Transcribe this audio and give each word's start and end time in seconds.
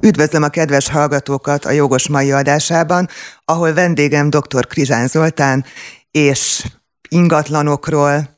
Üdvözlöm 0.00 0.42
a 0.42 0.48
kedves 0.48 0.88
hallgatókat 0.88 1.64
a 1.64 1.70
Jogos 1.70 2.08
mai 2.08 2.32
adásában, 2.32 3.08
ahol 3.44 3.72
vendégem 3.72 4.30
dr. 4.30 4.66
Krizsán 4.66 5.06
Zoltán, 5.06 5.64
és 6.10 6.64
ingatlanokról, 7.08 8.28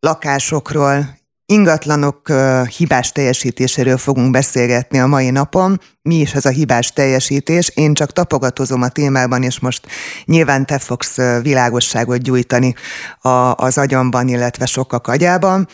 lakásokról, 0.00 1.18
ingatlanok 1.46 2.28
uh, 2.28 2.66
hibás 2.66 3.12
teljesítéséről 3.12 3.96
fogunk 3.96 4.30
beszélgetni 4.30 4.98
a 4.98 5.06
mai 5.06 5.30
napon. 5.30 5.80
Mi 6.02 6.14
is 6.14 6.32
ez 6.32 6.44
a 6.44 6.50
hibás 6.50 6.92
teljesítés? 6.92 7.68
Én 7.68 7.94
csak 7.94 8.12
tapogatozom 8.12 8.82
a 8.82 8.88
témában, 8.88 9.42
és 9.42 9.58
most 9.58 9.86
nyilván 10.24 10.66
te 10.66 10.78
fogsz 10.78 11.16
világosságot 11.42 12.22
gyújtani 12.22 12.74
a, 13.20 13.54
az 13.54 13.78
agyamban, 13.78 14.28
illetve 14.28 14.66
sokak 14.66 15.06
agyában. 15.06 15.68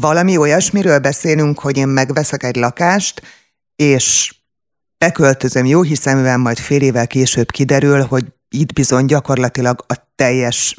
Valami 0.00 0.36
olyasmiről 0.36 0.98
beszélünk, 0.98 1.58
hogy 1.58 1.76
én 1.76 1.88
megveszek 1.88 2.42
egy 2.42 2.56
lakást, 2.56 3.22
és 3.76 4.35
beköltözöm 4.98 5.66
jó 5.66 5.82
hiszeműen, 5.82 6.40
majd 6.40 6.58
fél 6.58 6.82
évvel 6.82 7.06
később 7.06 7.50
kiderül, 7.50 8.02
hogy 8.02 8.24
itt 8.48 8.72
bizony 8.72 9.04
gyakorlatilag 9.04 9.84
a 9.88 9.94
teljes 10.14 10.76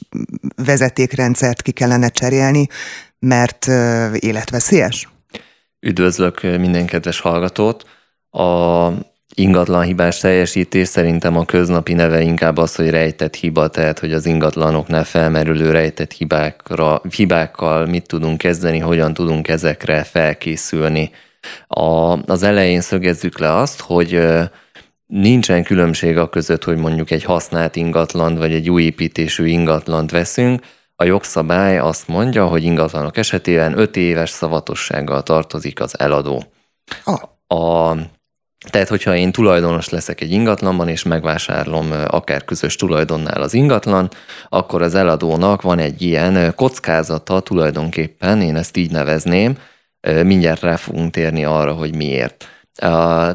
vezetékrendszert 0.56 1.62
ki 1.62 1.72
kellene 1.72 2.10
cserélni, 2.10 2.68
mert 3.20 3.68
életveszélyes? 4.20 5.10
Üdvözlök 5.80 6.42
minden 6.42 6.86
kedves 6.86 7.20
hallgatót! 7.20 7.86
A 8.32 8.88
ingatlan 9.34 9.84
hibás 9.84 10.20
teljesítés 10.20 10.88
szerintem 10.88 11.38
a 11.38 11.46
köznapi 11.46 11.94
neve 11.94 12.22
inkább 12.22 12.58
az, 12.58 12.76
hogy 12.76 12.90
rejtett 12.90 13.36
hiba, 13.36 13.68
tehát 13.68 14.00
hogy 14.00 14.14
az 14.14 14.26
ingatlanoknál 14.26 15.04
felmerülő 15.04 15.72
rejtett 15.72 16.12
hibákra, 16.12 17.02
hibákkal 17.16 17.86
mit 17.86 18.08
tudunk 18.08 18.38
kezdeni, 18.38 18.80
hogyan 18.80 19.14
tudunk 19.14 19.48
ezekre 19.48 20.04
felkészülni. 20.04 21.12
A, 21.68 22.18
az 22.32 22.44
elején 22.44 22.82
szögezzük 22.82 23.40
le 23.40 23.54
azt, 23.54 23.82
hogy 23.82 24.20
nincsen 25.06 25.64
különbség 25.64 26.18
a 26.18 26.30
között, 26.30 26.64
hogy 26.64 26.78
mondjuk 26.78 27.12
egy 27.12 27.24
használt 27.24 27.76
ingatlant 27.76 28.38
vagy 28.38 28.54
egy 28.54 28.70
új 28.70 28.84
építésű 28.84 29.46
ingatlant 29.46 30.12
veszünk, 30.12 30.62
a 31.00 31.04
jogszabály 31.04 31.78
azt 31.78 32.08
mondja, 32.08 32.48
hogy 32.48 32.64
ingatlanok 32.64 33.18
esetében 33.18 33.78
5 33.78 33.96
éves 33.96 34.30
szavatossággal 34.30 35.24
tartozik 35.24 35.80
az 35.80 36.00
eladó. 36.00 36.44
Oh. 37.06 37.22
A, 37.60 37.96
tehát, 38.70 38.88
hogyha 38.88 39.16
én 39.16 39.32
tulajdonos 39.32 39.90
leszek 39.90 40.22
egy 40.22 40.32
ingatlanban, 40.32 40.88
és 40.88 41.04
megvásárlom 41.04 41.92
akár 42.08 42.46
közös 42.46 42.76
tulajdonnál 42.76 43.42
az 43.42 43.54
ingatlan, 43.54 44.10
akkor 44.50 44.82
az 44.82 44.96
eladónak 44.96 45.62
van 45.62 45.80
egy 45.80 46.02
ilyen 46.02 46.56
kockázata 46.56 47.40
tulajdonképpen, 47.40 48.42
én 48.42 48.56
ezt 48.56 48.78
így 48.78 48.92
nevezném, 48.92 49.58
mindjárt 50.24 50.62
rá 50.62 50.76
fogunk 50.76 51.12
térni 51.12 51.44
arra, 51.46 51.74
hogy 51.74 51.96
miért. 51.96 52.48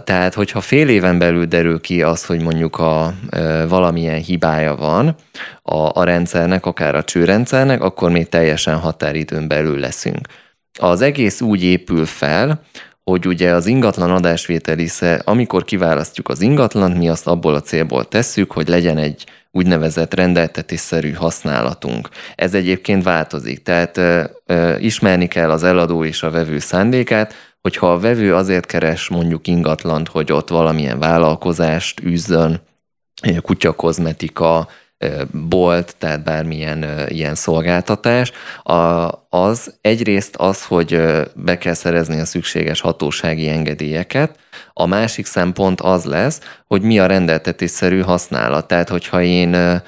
Tehát, 0.05 0.35
hogyha 0.35 0.61
fél 0.61 0.89
éven 0.89 1.19
belül 1.19 1.45
derül 1.45 1.81
ki 1.81 2.03
az, 2.03 2.25
hogy 2.25 2.43
mondjuk 2.43 2.79
a, 2.79 3.15
valamilyen 3.69 4.21
hibája 4.21 4.77
van 4.77 5.17
a, 5.63 6.01
a 6.01 6.05
rendszernek, 6.05 6.67
akár 6.67 6.95
a 6.95 7.05
csőrendszernek, 7.05 7.83
akkor 7.83 8.11
még 8.11 8.29
teljesen 8.29 8.79
határidőn 8.79 9.49
belül 9.49 9.79
leszünk. 9.79 10.29
Az 10.79 11.01
egész 11.01 11.41
úgy 11.41 11.63
épül 11.63 12.07
fel, 12.07 12.61
hogy 13.05 13.27
ugye 13.27 13.51
az 13.51 13.67
ingatlan 13.67 14.11
adásvételi, 14.11 14.89
amikor 15.25 15.65
kiválasztjuk 15.65 16.29
az 16.29 16.41
ingatlant, 16.41 16.99
mi 16.99 17.09
azt 17.09 17.27
abból 17.27 17.55
a 17.55 17.61
célból 17.61 18.09
tesszük, 18.09 18.53
hogy 18.53 18.69
legyen 18.69 18.99
egy 18.99 19.25
úgynevezett 19.51 20.15
rendeltetésszerű 20.15 21.13
használatunk. 21.13 22.09
Ez 22.35 22.55
egyébként 22.55 23.03
változik, 23.03 23.63
tehát 23.63 23.97
ö, 23.97 24.25
ö, 24.47 24.77
ismerni 24.79 25.29
kell 25.29 25.51
az 25.51 25.63
eladó 25.65 26.05
és 26.05 26.23
a 26.23 26.31
vevő 26.31 26.59
szándékát, 26.59 27.35
hogyha 27.61 27.93
a 27.93 27.99
vevő 27.99 28.35
azért 28.35 28.67
keres 28.67 29.09
mondjuk 29.09 29.47
ingatlant, 29.47 30.09
hogy 30.09 30.33
ott 30.33 30.49
valamilyen 30.49 30.99
vállalkozást 30.99 32.01
űzzön, 32.01 32.61
kutyakozmetika, 33.43 34.69
bolt, 35.49 35.95
tehát 35.99 36.25
bármilyen 36.25 36.87
ilyen 37.09 37.35
szolgáltatás, 37.35 38.33
az 39.29 39.75
egyrészt 39.81 40.37
az, 40.37 40.65
hogy 40.65 41.03
be 41.35 41.59
kell 41.59 41.75
szerezni 41.75 42.21
a 42.21 42.25
szükséges 42.25 42.81
hatósági 42.81 43.49
engedélyeket, 43.49 44.39
a 44.73 44.87
másik 44.87 45.27
szempont 45.27 45.81
az 45.81 46.05
lesz, 46.05 46.41
hogy 46.67 46.83
mi 46.83 46.99
a 46.99 47.07
rendeltetésszerű 47.07 48.01
használat. 48.01 48.67
Tehát, 48.67 48.89
hogyha 48.89 49.23
én 49.23 49.81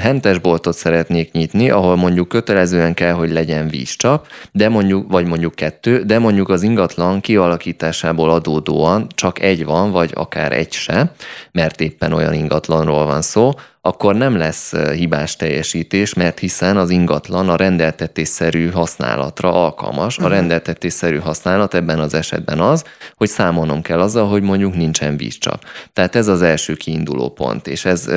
hentesboltot 0.00 0.76
szeretnék 0.76 1.32
nyitni, 1.32 1.70
ahol 1.70 1.96
mondjuk 1.96 2.28
kötelezően 2.28 2.94
kell, 2.94 3.12
hogy 3.12 3.30
legyen 3.30 3.68
vízcsap, 3.68 4.26
de 4.52 4.68
mondjuk, 4.68 5.10
vagy 5.10 5.26
mondjuk 5.26 5.54
kettő, 5.54 6.02
de 6.02 6.18
mondjuk 6.18 6.48
az 6.48 6.62
ingatlan 6.62 7.20
kialakításából 7.20 8.30
adódóan 8.30 9.06
csak 9.14 9.40
egy 9.40 9.64
van, 9.64 9.90
vagy 9.90 10.10
akár 10.14 10.52
egy 10.52 10.72
se, 10.72 11.12
mert 11.52 11.80
éppen 11.80 12.12
olyan 12.12 12.34
ingatlanról 12.34 13.06
van 13.06 13.22
szó, 13.22 13.50
akkor 13.80 14.14
nem 14.14 14.36
lesz 14.36 14.74
hibás 14.76 15.36
teljesítés, 15.36 16.14
mert 16.14 16.38
hiszen 16.38 16.76
az 16.76 16.90
ingatlan 16.90 17.48
a 17.48 17.56
rendeltetésszerű 17.56 18.70
használatra 18.70 19.64
alkalmas. 19.64 20.18
A 20.18 20.22
mhm. 20.22 20.30
rendeltetésszerű 20.30 21.18
használat 21.18 21.74
ebben 21.74 21.98
az 21.98 22.14
esetben 22.14 22.60
az, 22.60 22.84
hogy 23.14 23.28
számolnom 23.28 23.82
kell 23.82 24.00
azzal, 24.00 24.28
hogy 24.28 24.42
mondjuk 24.42 24.74
nincsen 24.74 25.16
vízcsap. 25.16 25.64
Tehát 25.92 26.16
ez 26.16 26.28
az 26.28 26.42
első 26.42 26.74
kiinduló 26.74 27.30
pont, 27.30 27.66
és 27.66 27.84
ez 27.84 28.10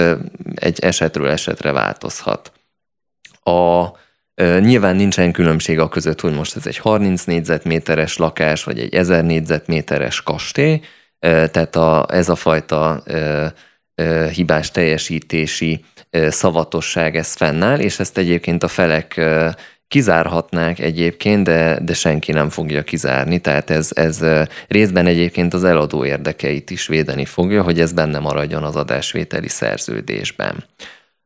egy 0.55 0.79
esetről 0.79 1.29
esetre 1.29 1.71
változhat. 1.71 2.51
A 3.43 3.85
Nyilván 4.59 4.95
nincsen 4.95 5.31
különbség 5.31 5.79
a 5.79 5.89
között, 5.89 6.21
hogy 6.21 6.33
most 6.33 6.55
ez 6.55 6.67
egy 6.67 6.77
30 6.77 7.23
négyzetméteres 7.23 8.17
lakás, 8.17 8.63
vagy 8.63 8.79
egy 8.79 8.93
1000 8.93 9.23
négyzetméteres 9.23 10.21
kastély, 10.21 10.81
tehát 11.19 11.75
a, 11.75 12.05
ez 12.09 12.29
a 12.29 12.35
fajta 12.35 13.03
hibás 14.33 14.71
teljesítési 14.71 15.85
szavatosság 16.11 17.15
ez 17.15 17.33
fennáll, 17.33 17.79
és 17.79 17.99
ezt 17.99 18.17
egyébként 18.17 18.63
a 18.63 18.67
felek 18.67 19.21
kizárhatnák 19.87 20.79
egyébként, 20.79 21.43
de, 21.43 21.79
de 21.81 21.93
senki 21.93 22.31
nem 22.31 22.49
fogja 22.49 22.83
kizárni, 22.83 23.39
tehát 23.39 23.69
ez, 23.69 23.89
ez 23.93 24.25
részben 24.67 25.05
egyébként 25.05 25.53
az 25.53 25.63
eladó 25.63 26.05
érdekeit 26.05 26.69
is 26.69 26.87
védeni 26.87 27.25
fogja, 27.25 27.63
hogy 27.63 27.79
ez 27.79 27.91
benne 27.93 28.19
maradjon 28.19 28.63
az 28.63 28.75
adásvételi 28.75 29.47
szerződésben. 29.47 30.63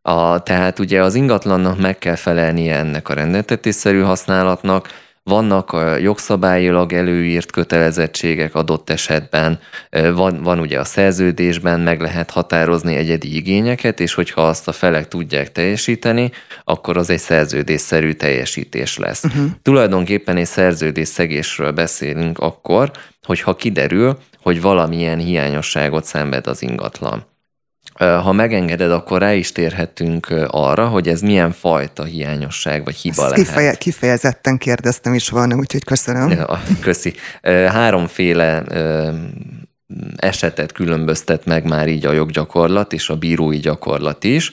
A, 0.01 0.43
tehát 0.43 0.79
ugye 0.79 1.03
az 1.03 1.15
ingatlannak 1.15 1.79
meg 1.79 1.97
kell 1.97 2.15
felelnie 2.15 2.77
ennek 2.77 3.09
a 3.09 3.13
rendeltetésszerű 3.13 4.01
használatnak, 4.01 4.89
vannak 5.27 5.71
a 5.71 5.95
jogszabályilag 5.97 6.93
előírt 6.93 7.51
kötelezettségek 7.51 8.55
adott 8.55 8.89
esetben, 8.89 9.59
van, 10.13 10.43
van 10.43 10.59
ugye 10.59 10.79
a 10.79 10.83
szerződésben, 10.83 11.79
meg 11.79 12.01
lehet 12.01 12.31
határozni 12.31 12.95
egyedi 12.95 13.35
igényeket, 13.35 13.99
és 13.99 14.13
hogyha 14.13 14.47
azt 14.47 14.67
a 14.67 14.71
felek 14.71 15.07
tudják 15.07 15.51
teljesíteni, 15.51 16.31
akkor 16.63 16.97
az 16.97 17.09
egy 17.09 17.19
szerződésszerű 17.19 18.11
teljesítés 18.11 18.97
lesz. 18.97 19.23
Uh-huh. 19.23 19.45
Tulajdonképpen 19.61 20.37
egy 20.37 20.45
szerződés 20.45 21.07
szegésről 21.07 21.71
beszélünk 21.71 22.39
akkor, 22.39 22.91
hogyha 23.23 23.55
kiderül, 23.55 24.17
hogy 24.41 24.61
valamilyen 24.61 25.19
hiányosságot 25.19 26.03
szenved 26.05 26.47
az 26.47 26.61
ingatlan. 26.61 27.25
Ha 27.97 28.31
megengeded, 28.31 28.91
akkor 28.91 29.19
rá 29.19 29.33
is 29.33 29.51
térhetünk 29.51 30.27
arra, 30.47 30.87
hogy 30.87 31.07
ez 31.07 31.21
milyen 31.21 31.51
fajta 31.51 32.03
hiányosság 32.03 32.83
vagy 32.83 32.95
hiba 32.95 33.21
Ezt 33.21 33.31
lehet. 33.31 33.45
Kifeje, 33.47 33.73
kifejezetten 33.75 34.57
kérdeztem 34.57 35.13
is 35.13 35.29
volna, 35.29 35.55
úgyhogy 35.55 35.83
köszönöm. 35.83 36.45
Köszi. 36.81 37.13
Háromféle 37.67 38.63
esetet 40.15 40.71
különböztet 40.71 41.45
meg 41.45 41.67
már 41.67 41.87
így 41.87 42.05
a 42.05 42.11
joggyakorlat 42.11 42.93
és 42.93 43.09
a 43.09 43.15
bírói 43.15 43.57
gyakorlat 43.57 44.23
is. 44.23 44.51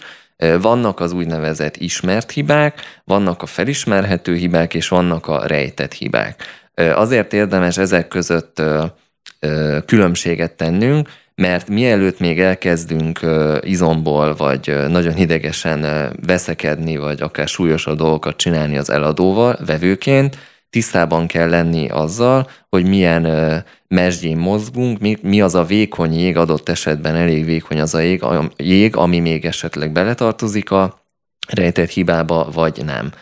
Vannak 0.60 1.00
az 1.00 1.12
úgynevezett 1.12 1.76
ismert 1.76 2.30
hibák, 2.30 2.80
vannak 3.04 3.42
a 3.42 3.46
felismerhető 3.46 4.34
hibák, 4.34 4.74
és 4.74 4.88
vannak 4.88 5.26
a 5.26 5.46
rejtett 5.46 5.92
hibák. 5.92 6.42
Azért 6.94 7.32
érdemes 7.32 7.78
ezek 7.78 8.08
között 8.08 8.62
különbséget 9.86 10.52
tennünk, 10.52 11.08
mert 11.34 11.68
mielőtt 11.68 12.18
még 12.18 12.40
elkezdünk 12.40 13.20
izomból, 13.60 14.34
vagy 14.34 14.74
nagyon 14.88 15.14
hidegesen 15.14 16.12
veszekedni, 16.26 16.96
vagy 16.96 17.22
akár 17.22 17.48
súlyosabb 17.48 17.96
dolgokat 17.96 18.36
csinálni 18.36 18.76
az 18.76 18.90
eladóval, 18.90 19.58
vevőként, 19.66 20.38
tisztában 20.70 21.26
kell 21.26 21.48
lenni 21.48 21.88
azzal, 21.88 22.50
hogy 22.68 22.86
milyen 22.86 23.64
mesdjén 23.88 24.36
mozgunk, 24.36 24.98
mi, 24.98 25.16
mi 25.22 25.40
az 25.40 25.54
a 25.54 25.64
vékony 25.64 26.18
jég, 26.18 26.36
adott 26.36 26.68
esetben 26.68 27.14
elég 27.14 27.44
vékony 27.44 27.80
az 27.80 27.94
a 27.94 28.00
jég, 28.00 28.22
a 28.22 28.50
jég 28.56 28.96
ami 28.96 29.18
még 29.20 29.44
esetleg 29.44 29.92
beletartozik 29.92 30.70
a 30.70 31.03
rejtett 31.48 31.90
hibába, 31.90 32.48
vagy 32.52 32.82
nem. 32.84 33.12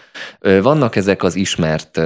Vannak 0.63 0.97
ezek 0.97 1.23
az 1.23 1.37
ismert 1.37 2.01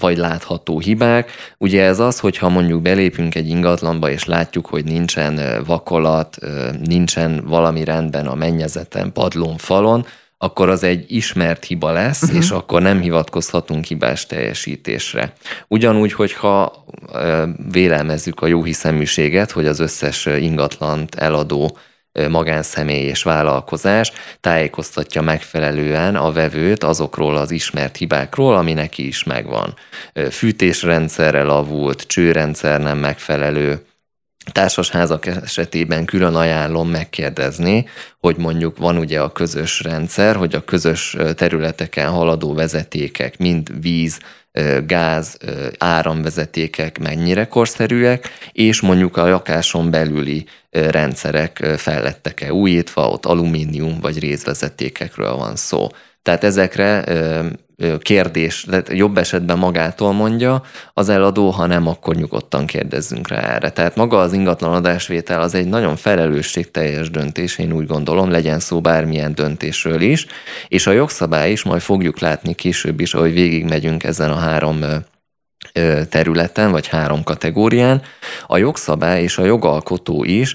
vagy 0.00 0.16
látható 0.16 0.78
hibák. 0.78 1.30
Ugye 1.58 1.84
ez 1.84 1.98
az, 1.98 2.18
hogyha 2.18 2.48
mondjuk 2.48 2.82
belépünk 2.82 3.34
egy 3.34 3.48
ingatlanba, 3.48 4.10
és 4.10 4.24
látjuk, 4.24 4.66
hogy 4.66 4.84
nincsen 4.84 5.64
vakolat, 5.66 6.36
nincsen 6.84 7.44
valami 7.46 7.84
rendben 7.84 8.26
a 8.26 8.34
mennyezeten, 8.34 9.12
padlón, 9.12 9.56
falon, 9.56 10.06
akkor 10.42 10.68
az 10.68 10.82
egy 10.82 11.04
ismert 11.08 11.64
hiba 11.64 11.92
lesz, 11.92 12.22
uh-huh. 12.22 12.38
és 12.38 12.50
akkor 12.50 12.82
nem 12.82 13.00
hivatkozhatunk 13.00 13.84
hibás 13.84 14.26
teljesítésre. 14.26 15.32
Ugyanúgy, 15.68 16.12
hogyha 16.12 16.84
vélelmezzük 17.72 18.40
a 18.40 18.46
jó 18.46 18.62
hiszeműséget, 18.62 19.50
hogy 19.50 19.66
az 19.66 19.80
összes 19.80 20.26
ingatlant 20.26 21.14
eladó 21.14 21.76
magánszemély 22.28 23.04
és 23.04 23.22
vállalkozás 23.22 24.12
tájékoztatja 24.40 25.22
megfelelően 25.22 26.16
a 26.16 26.32
vevőt 26.32 26.84
azokról 26.84 27.36
az 27.36 27.50
ismert 27.50 27.96
hibákról, 27.96 28.56
ami 28.56 28.72
neki 28.72 29.06
is 29.06 29.24
megvan. 29.24 29.74
Fűtésrendszerre 30.30 31.42
lavult, 31.42 32.06
csőrendszer 32.06 32.80
nem 32.80 32.98
megfelelő, 32.98 33.84
társasházak 34.52 35.26
esetében 35.26 36.04
külön 36.04 36.34
ajánlom 36.34 36.88
megkérdezni, 36.88 37.88
hogy 38.18 38.36
mondjuk 38.36 38.78
van 38.78 38.96
ugye 38.96 39.20
a 39.20 39.32
közös 39.32 39.80
rendszer, 39.80 40.36
hogy 40.36 40.54
a 40.54 40.64
közös 40.64 41.16
területeken 41.34 42.10
haladó 42.10 42.54
vezetékek, 42.54 43.38
mind 43.38 43.80
víz, 43.80 44.18
gáz, 44.86 45.36
áramvezetékek 45.78 46.98
mennyire 46.98 47.46
korszerűek, 47.46 48.28
és 48.52 48.80
mondjuk 48.80 49.16
a 49.16 49.28
lakáson 49.28 49.90
belüli 49.90 50.46
rendszerek 50.70 51.64
fellettek-e 51.76 52.52
újítva, 52.52 53.08
ott 53.08 53.26
alumínium 53.26 54.00
vagy 54.00 54.18
részvezetékekről 54.18 55.36
van 55.36 55.56
szó. 55.56 55.88
Tehát 56.22 56.44
ezekre 56.44 57.04
kérdés, 58.02 58.66
jobb 58.88 59.18
esetben 59.18 59.58
magától 59.58 60.12
mondja 60.12 60.62
az 60.94 61.08
eladó, 61.08 61.50
ha 61.50 61.66
nem, 61.66 61.86
akkor 61.86 62.14
nyugodtan 62.14 62.66
kérdezzünk 62.66 63.28
rá 63.28 63.40
erre. 63.40 63.70
Tehát 63.70 63.96
maga 63.96 64.18
az 64.18 64.32
ingatlan 64.32 64.74
adásvétel 64.74 65.40
az 65.40 65.54
egy 65.54 65.66
nagyon 65.66 65.96
felelősségteljes 65.96 67.10
döntés, 67.10 67.58
én 67.58 67.72
úgy 67.72 67.86
gondolom, 67.86 68.30
legyen 68.30 68.60
szó 68.60 68.80
bármilyen 68.80 69.34
döntésről 69.34 70.00
is, 70.00 70.26
és 70.68 70.86
a 70.86 70.92
jogszabály 70.92 71.50
is, 71.50 71.62
majd 71.62 71.80
fogjuk 71.80 72.18
látni 72.18 72.54
később 72.54 73.00
is, 73.00 73.14
ahogy 73.14 73.32
végigmegyünk 73.32 74.04
ezen 74.04 74.30
a 74.30 74.38
három 74.38 74.84
területen, 76.08 76.70
vagy 76.70 76.86
három 76.86 77.22
kategórián, 77.22 78.02
a 78.46 78.58
jogszabály 78.58 79.22
és 79.22 79.38
a 79.38 79.44
jogalkotó 79.44 80.24
is 80.24 80.54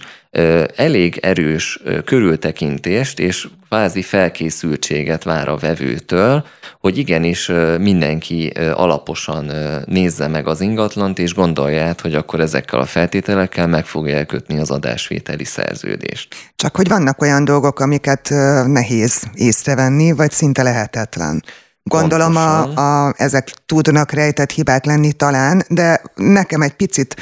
elég 0.76 1.18
erős 1.22 1.80
körültekintést 2.06 3.20
és 3.20 3.48
kvázi 3.68 4.02
felkészültséget 4.02 5.24
vár 5.24 5.50
a 5.50 5.58
vevőtől, 5.58 6.46
hogy 6.80 6.98
igenis 6.98 7.52
mindenki 7.80 8.48
alaposan 8.74 9.52
nézze 9.86 10.28
meg 10.28 10.48
az 10.48 10.62
ingatlant, 10.62 11.20
és 11.20 11.34
gondolja 11.34 11.84
át, 11.84 12.02
hogy 12.02 12.16
akkor 12.16 12.40
ezekkel 12.40 12.80
a 12.80 12.86
feltételekkel 12.86 13.68
meg 13.68 13.86
fogja 13.86 14.16
elkötni 14.16 14.60
az 14.60 14.72
adásvételi 14.72 15.44
szerződést. 15.44 16.36
Csak 16.56 16.76
hogy 16.76 16.88
vannak 16.88 17.22
olyan 17.22 17.46
dolgok, 17.46 17.80
amiket 17.80 18.30
nehéz 18.66 19.24
észrevenni, 19.34 20.12
vagy 20.12 20.32
szinte 20.32 20.64
lehetetlen. 20.64 21.44
Gondolom 21.90 22.36
a, 22.36 22.62
a, 23.08 23.14
ezek 23.18 23.50
tudnak 23.66 24.12
rejtett 24.12 24.52
hibák 24.52 24.86
lenni 24.86 25.14
talán, 25.14 25.64
de 25.70 26.02
nekem 26.16 26.62
egy 26.62 26.74
picit 26.74 27.16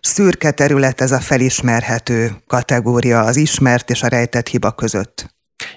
szürke 0.00 0.50
terület 0.50 1.00
ez 1.00 1.12
a 1.12 1.20
felismerhető 1.20 2.30
kategória, 2.46 3.20
az 3.20 3.36
ismert 3.36 3.90
és 3.90 4.02
a 4.02 4.08
rejtett 4.08 4.48
hiba 4.48 4.70
között. 4.70 5.26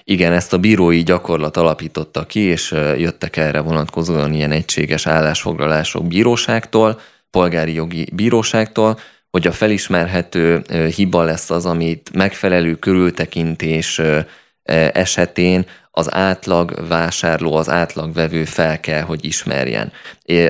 Igen, 0.04 0.32
ezt 0.32 0.52
a 0.52 0.58
bírói 0.58 1.02
gyakorlat 1.02 1.56
alapította 1.56 2.26
ki, 2.26 2.40
és 2.40 2.70
jöttek 2.96 3.36
erre 3.36 3.60
vonatkozóan 3.60 4.32
ilyen 4.32 4.52
egységes 4.52 5.06
állásfoglalások 5.06 6.06
bíróságtól, 6.06 7.00
polgári 7.30 7.74
jogi 7.74 8.08
bíróságtól, 8.12 8.98
hogy 9.30 9.46
a 9.46 9.52
felismerhető 9.52 10.64
hiba 10.94 11.22
lesz 11.22 11.50
az, 11.50 11.66
amit 11.66 12.10
megfelelő 12.14 12.74
körültekintés 12.74 14.00
esetén 14.92 15.66
az 15.98 16.14
átlag 16.14 16.88
vásárló, 16.88 17.54
az 17.54 17.68
átlag 17.68 18.12
vevő 18.12 18.44
fel 18.44 18.80
kell, 18.80 19.00
hogy 19.00 19.24
ismerjen. 19.24 19.92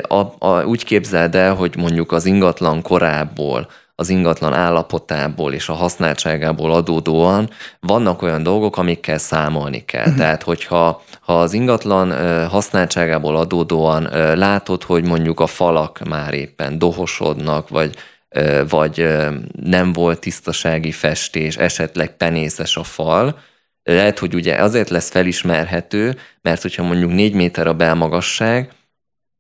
A, 0.03 0.47
a, 0.47 0.65
úgy 0.65 0.85
képzeld 0.85 1.35
el, 1.35 1.55
hogy 1.55 1.77
mondjuk 1.77 2.13
az 2.13 2.25
ingatlan 2.25 2.83
korából, 2.83 3.69
az 3.95 4.09
ingatlan 4.09 4.53
állapotából 4.53 5.53
és 5.53 5.69
a 5.69 5.73
használtságából 5.73 6.73
adódóan 6.73 7.51
vannak 7.81 8.23
olyan 8.23 8.43
dolgok, 8.43 8.77
amikkel 8.77 9.19
számolni 9.19 9.85
kell. 9.85 10.05
Uh-huh. 10.05 10.17
Tehát, 10.17 10.43
hogyha 10.43 11.03
ha 11.21 11.41
az 11.41 11.53
ingatlan 11.53 12.13
használtságából 12.49 13.37
adódóan 13.37 14.03
látod, 14.35 14.83
hogy 14.83 15.05
mondjuk 15.05 15.41
a 15.41 15.47
falak 15.47 16.01
már 16.09 16.35
éppen 16.35 16.79
dohosodnak, 16.79 17.69
vagy 17.69 17.97
vagy 18.69 19.09
nem 19.63 19.93
volt 19.93 20.21
tisztasági 20.21 20.93
festés, 20.93 21.57
esetleg 21.57 22.17
penészes 22.17 22.77
a 22.77 22.83
fal, 22.83 23.39
lehet, 23.93 24.19
hogy 24.19 24.35
ugye 24.35 24.55
azért 24.55 24.89
lesz 24.89 25.11
felismerhető, 25.11 26.17
mert 26.43 26.63
hogyha 26.63 26.83
mondjuk 26.83 27.13
4 27.13 27.35
méter 27.35 27.67
a 27.67 27.75
belmagasság, 27.75 28.71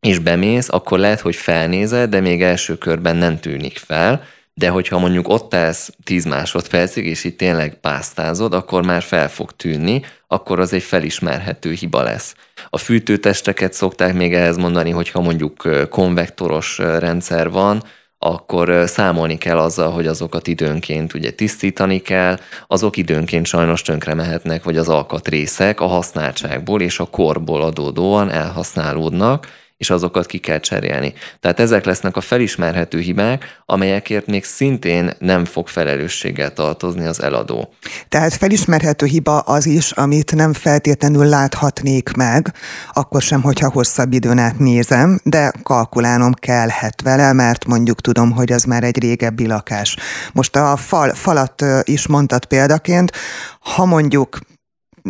és 0.00 0.18
bemész, 0.18 0.68
akkor 0.68 0.98
lehet, 0.98 1.20
hogy 1.20 1.36
felnézed, 1.36 2.10
de 2.10 2.20
még 2.20 2.42
első 2.42 2.78
körben 2.78 3.16
nem 3.16 3.40
tűnik 3.40 3.78
fel, 3.78 4.24
de 4.54 4.68
hogyha 4.68 4.98
mondjuk 4.98 5.28
ott 5.28 5.54
állsz 5.54 5.90
10 6.04 6.24
másodpercig, 6.24 7.06
és 7.06 7.24
itt 7.24 7.38
tényleg 7.38 7.74
pásztázod, 7.80 8.54
akkor 8.54 8.84
már 8.84 9.02
fel 9.02 9.28
fog 9.28 9.52
tűnni, 9.52 10.02
akkor 10.26 10.60
az 10.60 10.72
egy 10.72 10.82
felismerhető 10.82 11.72
hiba 11.72 12.02
lesz. 12.02 12.34
A 12.70 12.78
fűtőtesteket 12.78 13.72
szokták 13.72 14.14
még 14.14 14.34
ehhez 14.34 14.56
mondani, 14.56 14.90
hogyha 14.90 15.20
mondjuk 15.20 15.86
konvektoros 15.90 16.78
rendszer 16.78 17.50
van, 17.50 17.82
akkor 18.26 18.82
számolni 18.86 19.38
kell 19.38 19.58
azzal, 19.58 19.90
hogy 19.90 20.06
azokat 20.06 20.46
időnként 20.46 21.14
ugye 21.14 21.30
tisztítani 21.30 21.98
kell, 21.98 22.38
azok 22.66 22.96
időnként 22.96 23.46
sajnos 23.46 23.82
tönkre 23.82 24.14
mehetnek, 24.14 24.64
vagy 24.64 24.76
az 24.76 24.88
alkatrészek 24.88 25.80
a 25.80 25.86
használtságból 25.86 26.80
és 26.80 26.98
a 26.98 27.04
korból 27.04 27.62
adódóan 27.62 28.30
elhasználódnak, 28.30 29.46
és 29.76 29.90
azokat 29.90 30.26
ki 30.26 30.38
kell 30.38 30.58
cserélni. 30.58 31.12
Tehát 31.40 31.60
ezek 31.60 31.84
lesznek 31.84 32.16
a 32.16 32.20
felismerhető 32.20 32.98
hibák, 32.98 33.60
amelyekért 33.66 34.26
még 34.26 34.44
szintén 34.44 35.12
nem 35.18 35.44
fog 35.44 35.68
felelősséggel 35.68 36.52
tartozni 36.52 37.04
az 37.06 37.22
eladó. 37.22 37.72
Tehát 38.08 38.34
felismerhető 38.34 39.06
hiba 39.06 39.38
az 39.38 39.66
is, 39.66 39.90
amit 39.90 40.34
nem 40.34 40.52
feltétlenül 40.52 41.24
láthatnék 41.24 42.12
meg, 42.12 42.52
akkor 42.92 43.22
sem, 43.22 43.42
hogyha 43.42 43.70
hosszabb 43.70 44.12
időn 44.12 44.38
át 44.38 44.58
nézem, 44.58 45.20
de 45.22 45.52
kalkulálnom 45.62 46.32
kellhet 46.32 47.02
vele, 47.02 47.32
mert 47.32 47.64
mondjuk 47.64 48.00
tudom, 48.00 48.30
hogy 48.30 48.52
az 48.52 48.64
már 48.64 48.84
egy 48.84 48.98
régebbi 48.98 49.46
lakás. 49.46 49.96
Most 50.32 50.56
a 50.56 50.76
fal, 50.76 51.14
falat 51.14 51.64
is 51.82 52.06
mondtad 52.06 52.44
példaként, 52.44 53.12
ha 53.60 53.84
mondjuk 53.84 54.38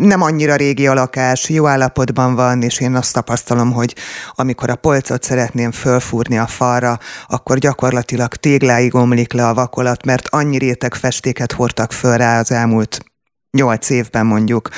nem 0.01 0.23
annyira 0.23 0.57
régi 0.57 0.87
a 0.87 0.95
lakás, 0.95 1.49
jó 1.49 1.67
állapotban 1.67 2.35
van, 2.35 2.63
és 2.63 2.81
én 2.81 2.95
azt 2.95 3.13
tapasztalom, 3.13 3.73
hogy 3.73 3.95
amikor 4.31 4.71
a 4.71 4.77
polcot 4.77 5.23
szeretném 5.23 5.73
fölfúrni 5.73 6.39
a 6.39 6.47
falra, 6.47 6.99
akkor 7.27 7.59
gyakorlatilag 7.59 8.35
tégláig 8.35 8.95
omlik 8.95 9.33
le 9.33 9.49
a 9.49 9.55
vakolat, 9.55 10.05
mert 10.05 10.29
annyi 10.29 10.59
réteg 10.59 10.95
festéket 10.95 11.53
hordtak 11.53 11.93
föl 11.93 12.17
rá 12.17 12.39
az 12.39 12.51
elmúlt 12.51 13.05
nyolc 13.51 13.91
évben 13.91 14.27
mondjuk, 14.27 14.69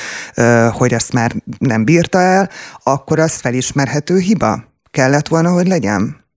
hogy 0.73 0.95
azt 0.95 1.13
már 1.13 1.33
nem 1.59 1.85
bírta 1.85 2.21
el, 2.21 2.51
akkor 2.83 3.19
az 3.19 3.35
felismerhető 3.35 4.19
hiba? 4.19 4.65
Kellett 4.91 5.29
volna, 5.29 5.51
hogy 5.51 5.67
legyen? 5.67 6.28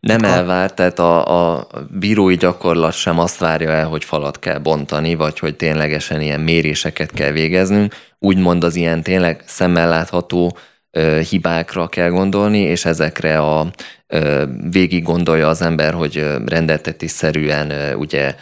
Nem 0.00 0.22
elvárt, 0.22 0.74
tehát 0.74 0.98
a, 0.98 1.56
a 1.56 1.66
bírói 1.90 2.36
gyakorlat 2.36 2.92
sem 2.92 3.18
azt 3.18 3.38
várja 3.38 3.70
el, 3.70 3.86
hogy 3.86 4.04
falat 4.04 4.38
kell 4.38 4.58
bontani, 4.58 5.14
vagy 5.14 5.38
hogy 5.38 5.56
ténylegesen 5.56 6.20
ilyen 6.20 6.40
méréseket 6.40 7.12
kell 7.12 7.30
végeznünk. 7.30 7.94
Úgymond 8.18 8.64
az 8.64 8.76
ilyen 8.76 9.02
tényleg 9.02 9.42
szemmel 9.46 9.88
látható 9.88 10.56
ö, 10.90 11.20
hibákra 11.30 11.88
kell 11.88 12.08
gondolni, 12.08 12.58
és 12.58 12.84
ezekre 12.84 13.38
a 13.38 13.66
ö, 14.06 14.44
végig 14.70 15.02
gondolja 15.02 15.48
az 15.48 15.62
ember, 15.62 15.92
hogy 15.92 16.26
rendeltetésszerűen 16.46 17.70
ö, 17.70 17.94
ugye 17.94 18.34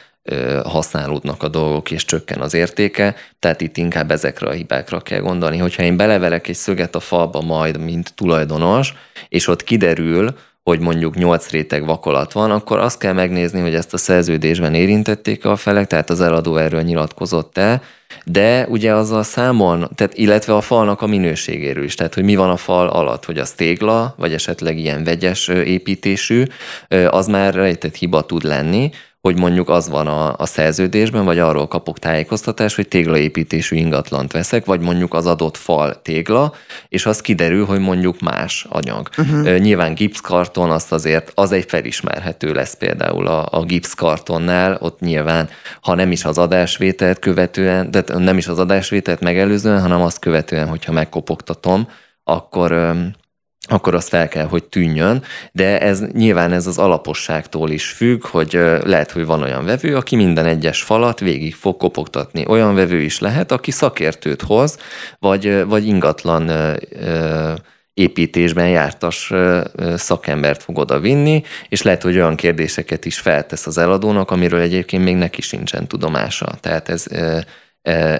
használódnak 0.64 1.42
a 1.42 1.48
dolgok, 1.48 1.90
és 1.90 2.04
csökken 2.04 2.40
az 2.40 2.54
értéke, 2.54 3.14
tehát 3.38 3.60
itt 3.60 3.76
inkább 3.76 4.10
ezekre 4.10 4.48
a 4.48 4.52
hibákra 4.52 5.00
kell 5.00 5.20
gondolni. 5.20 5.58
Hogyha 5.58 5.82
én 5.82 5.96
belevelek 5.96 6.48
egy 6.48 6.54
szöget 6.54 6.94
a 6.94 7.00
falba 7.00 7.40
majd, 7.40 7.78
mint 7.78 8.14
tulajdonos, 8.14 8.94
és 9.28 9.46
ott 9.46 9.64
kiderül, 9.64 10.34
hogy 10.64 10.80
mondjuk 10.80 11.14
8 11.14 11.50
réteg 11.50 11.84
vakolat 11.84 12.32
van, 12.32 12.50
akkor 12.50 12.78
azt 12.78 12.98
kell 12.98 13.12
megnézni, 13.12 13.60
hogy 13.60 13.74
ezt 13.74 13.94
a 13.94 13.96
szerződésben 13.96 14.74
érintették 14.74 15.44
a 15.44 15.56
felek, 15.56 15.86
tehát 15.86 16.10
az 16.10 16.20
eladó 16.20 16.56
erről 16.56 16.82
nyilatkozott-e, 16.82 17.82
de 18.24 18.66
ugye 18.68 18.94
azzal 18.94 19.22
számol, 19.22 19.90
tehát 19.94 20.16
illetve 20.16 20.54
a 20.54 20.60
falnak 20.60 21.02
a 21.02 21.06
minőségéről 21.06 21.84
is, 21.84 21.94
tehát 21.94 22.14
hogy 22.14 22.24
mi 22.24 22.36
van 22.36 22.50
a 22.50 22.56
fal 22.56 22.88
alatt, 22.88 23.24
hogy 23.24 23.38
az 23.38 23.50
tégla, 23.50 24.14
vagy 24.18 24.32
esetleg 24.32 24.78
ilyen 24.78 25.04
vegyes 25.04 25.48
építésű, 25.48 26.42
az 27.08 27.26
már 27.26 27.54
rejtett 27.54 27.94
hiba 27.94 28.22
tud 28.22 28.42
lenni, 28.42 28.90
hogy 29.24 29.38
mondjuk 29.38 29.68
az 29.68 29.88
van 29.88 30.06
a, 30.06 30.34
a 30.36 30.46
szerződésben, 30.46 31.24
vagy 31.24 31.38
arról 31.38 31.68
kapok 31.68 31.98
tájékoztatást, 31.98 32.76
hogy 32.76 32.88
téglaépítésű 32.88 33.76
ingatlant 33.76 34.32
veszek, 34.32 34.64
vagy 34.64 34.80
mondjuk 34.80 35.14
az 35.14 35.26
adott 35.26 35.56
fal 35.56 36.02
tégla, 36.02 36.52
és 36.88 37.06
az 37.06 37.20
kiderül, 37.20 37.64
hogy 37.64 37.80
mondjuk 37.80 38.20
más 38.20 38.66
anyag. 38.68 39.08
Uh-huh. 39.18 39.58
Nyilván 39.58 39.94
gipszkarton 39.94 40.70
azt 40.70 40.92
azért, 40.92 41.32
az 41.34 41.52
egy 41.52 41.64
felismerhető 41.68 42.52
lesz 42.52 42.74
például 42.74 43.26
a, 43.26 43.48
a 43.50 43.62
gipszkartonnál, 43.62 44.78
ott 44.80 45.00
nyilván, 45.00 45.48
ha 45.80 45.94
nem 45.94 46.12
is 46.12 46.24
az 46.24 46.38
adásvételt 46.38 47.18
követően, 47.18 47.90
de 47.90 48.04
nem 48.18 48.36
is 48.36 48.46
az 48.46 48.58
adásvételt 48.58 49.20
megelőzően, 49.20 49.80
hanem 49.80 50.00
azt 50.00 50.18
követően, 50.18 50.68
hogyha 50.68 50.92
megkopogtatom, 50.92 51.88
akkor 52.24 52.94
akkor 53.66 53.94
azt 53.94 54.08
fel 54.08 54.28
kell, 54.28 54.46
hogy 54.46 54.64
tűnjön, 54.64 55.22
de 55.52 55.80
ez 55.80 56.02
nyilván 56.12 56.52
ez 56.52 56.66
az 56.66 56.78
alaposságtól 56.78 57.70
is 57.70 57.86
függ, 57.86 58.26
hogy 58.26 58.52
lehet, 58.84 59.10
hogy 59.10 59.26
van 59.26 59.42
olyan 59.42 59.64
vevő, 59.64 59.96
aki 59.96 60.16
minden 60.16 60.46
egyes 60.46 60.82
falat 60.82 61.20
végig 61.20 61.54
fog 61.54 61.76
kopogtatni. 61.76 62.44
Olyan 62.48 62.74
vevő 62.74 63.00
is 63.00 63.18
lehet, 63.18 63.52
aki 63.52 63.70
szakértőt 63.70 64.42
hoz, 64.42 64.78
vagy, 65.18 65.64
vagy 65.66 65.86
ingatlan 65.86 66.50
építésben 67.94 68.68
jártas 68.68 69.32
szakembert 69.94 70.62
fog 70.62 70.78
oda 70.78 71.00
vinni, 71.00 71.42
és 71.68 71.82
lehet, 71.82 72.02
hogy 72.02 72.16
olyan 72.16 72.36
kérdéseket 72.36 73.04
is 73.04 73.18
feltesz 73.18 73.66
az 73.66 73.78
eladónak, 73.78 74.30
amiről 74.30 74.60
egyébként 74.60 75.04
még 75.04 75.16
neki 75.16 75.40
sincsen 75.40 75.86
tudomása. 75.86 76.54
Tehát 76.60 76.88
ez 76.88 77.06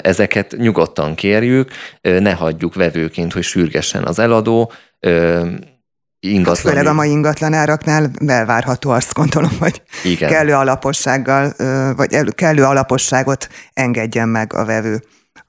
ezeket 0.03 0.55
nyugodtan 0.59 1.15
kérjük, 1.15 1.71
ne 2.01 2.33
hagyjuk 2.33 2.75
vevőként, 2.75 3.33
hogy 3.33 3.43
sürgessen 3.43 4.05
az 4.05 4.19
eladó, 4.19 4.73
ingatlan. 6.21 6.45
Hát 6.45 6.59
főleg 6.59 6.87
a 6.87 6.93
mai 6.93 7.11
ingatlanáraknál 7.11 8.11
belvárható 8.23 8.91
azt 8.91 9.13
gondolom, 9.13 9.57
hogy 9.59 9.83
Igen. 10.05 10.31
kellő 10.31 10.53
alapossággal, 10.53 11.53
vagy 11.97 12.35
kellő 12.35 12.63
alaposságot 12.63 13.49
engedjen 13.73 14.29
meg 14.29 14.53
a 14.53 14.65
vevő. 14.65 15.03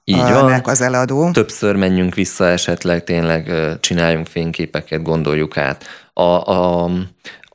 Így 0.03 0.17
van. 0.17 0.61
az 0.63 0.81
eladó. 0.81 1.31
Többször 1.31 1.75
menjünk 1.75 2.15
vissza, 2.15 2.45
esetleg 2.45 3.03
tényleg 3.03 3.51
csináljunk 3.79 4.27
fényképeket, 4.27 5.01
gondoljuk 5.01 5.57
át. 5.57 5.83
A, 6.13 6.21
a, 6.21 6.89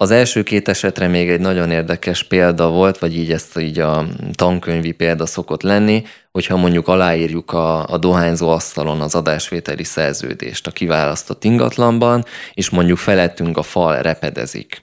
az 0.02 0.10
első 0.10 0.42
két 0.42 0.68
esetre 0.68 1.08
még 1.08 1.30
egy 1.30 1.40
nagyon 1.40 1.70
érdekes 1.70 2.22
példa 2.22 2.70
volt, 2.70 2.98
vagy 2.98 3.16
így 3.16 3.32
ezt 3.32 3.58
így 3.58 3.78
a 3.78 4.06
tankönyvi 4.32 4.92
példa 4.92 5.26
szokott 5.26 5.62
lenni, 5.62 6.02
hogyha 6.32 6.56
mondjuk 6.56 6.88
aláírjuk 6.88 7.52
a, 7.52 7.86
a 7.86 7.98
dohányzó 7.98 8.48
asztalon 8.48 9.00
az 9.00 9.14
adásvételi 9.14 9.84
szerződést 9.84 10.66
a 10.66 10.70
kiválasztott 10.70 11.44
ingatlanban, 11.44 12.24
és 12.54 12.70
mondjuk 12.70 12.98
felettünk 12.98 13.56
a 13.56 13.62
fal 13.62 14.02
repedezik 14.02 14.80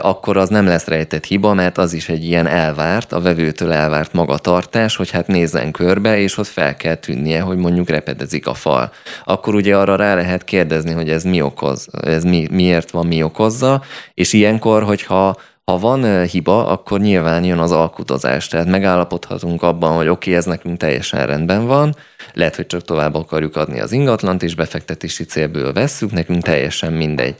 akkor 0.00 0.36
az 0.36 0.48
nem 0.48 0.66
lesz 0.66 0.86
rejtett 0.86 1.24
hiba, 1.24 1.54
mert 1.54 1.78
az 1.78 1.92
is 1.92 2.08
egy 2.08 2.24
ilyen 2.24 2.46
elvárt, 2.46 3.12
a 3.12 3.20
vevőtől 3.20 3.72
elvárt 3.72 4.12
magatartás, 4.12 4.96
hogy 4.96 5.10
hát 5.10 5.26
nézzen 5.26 5.70
körbe, 5.70 6.18
és 6.18 6.38
ott 6.38 6.46
fel 6.46 6.76
kell 6.76 6.94
tűnnie, 6.94 7.40
hogy 7.40 7.56
mondjuk 7.56 7.88
repedezik 7.88 8.46
a 8.46 8.54
fal. 8.54 8.92
Akkor 9.24 9.54
ugye 9.54 9.76
arra 9.76 9.96
rá 9.96 10.14
lehet 10.14 10.44
kérdezni, 10.44 10.92
hogy 10.92 11.10
ez 11.10 11.24
mi 11.24 11.42
okoz, 11.42 11.88
ez 12.02 12.24
mi, 12.24 12.46
miért 12.50 12.90
van, 12.90 13.06
mi 13.06 13.22
okozza, 13.22 13.82
és 14.14 14.32
ilyenkor, 14.32 14.82
hogyha 14.82 15.36
ha 15.64 15.78
van 15.78 16.24
hiba, 16.24 16.66
akkor 16.66 17.00
nyilván 17.00 17.44
jön 17.44 17.58
az 17.58 17.72
alkutozás, 17.72 18.48
tehát 18.48 18.66
megállapodhatunk 18.66 19.62
abban, 19.62 19.96
hogy 19.96 20.08
oké, 20.08 20.28
okay, 20.28 20.34
ez 20.34 20.44
nekünk 20.44 20.76
teljesen 20.76 21.26
rendben 21.26 21.66
van, 21.66 21.96
lehet, 22.32 22.56
hogy 22.56 22.66
csak 22.66 22.82
tovább 22.82 23.14
akarjuk 23.14 23.56
adni 23.56 23.80
az 23.80 23.92
ingatlant, 23.92 24.42
és 24.42 24.54
befektetési 24.54 25.24
célból 25.24 25.72
vesszük, 25.72 26.12
nekünk 26.12 26.42
teljesen 26.42 26.92
mindegy 26.92 27.34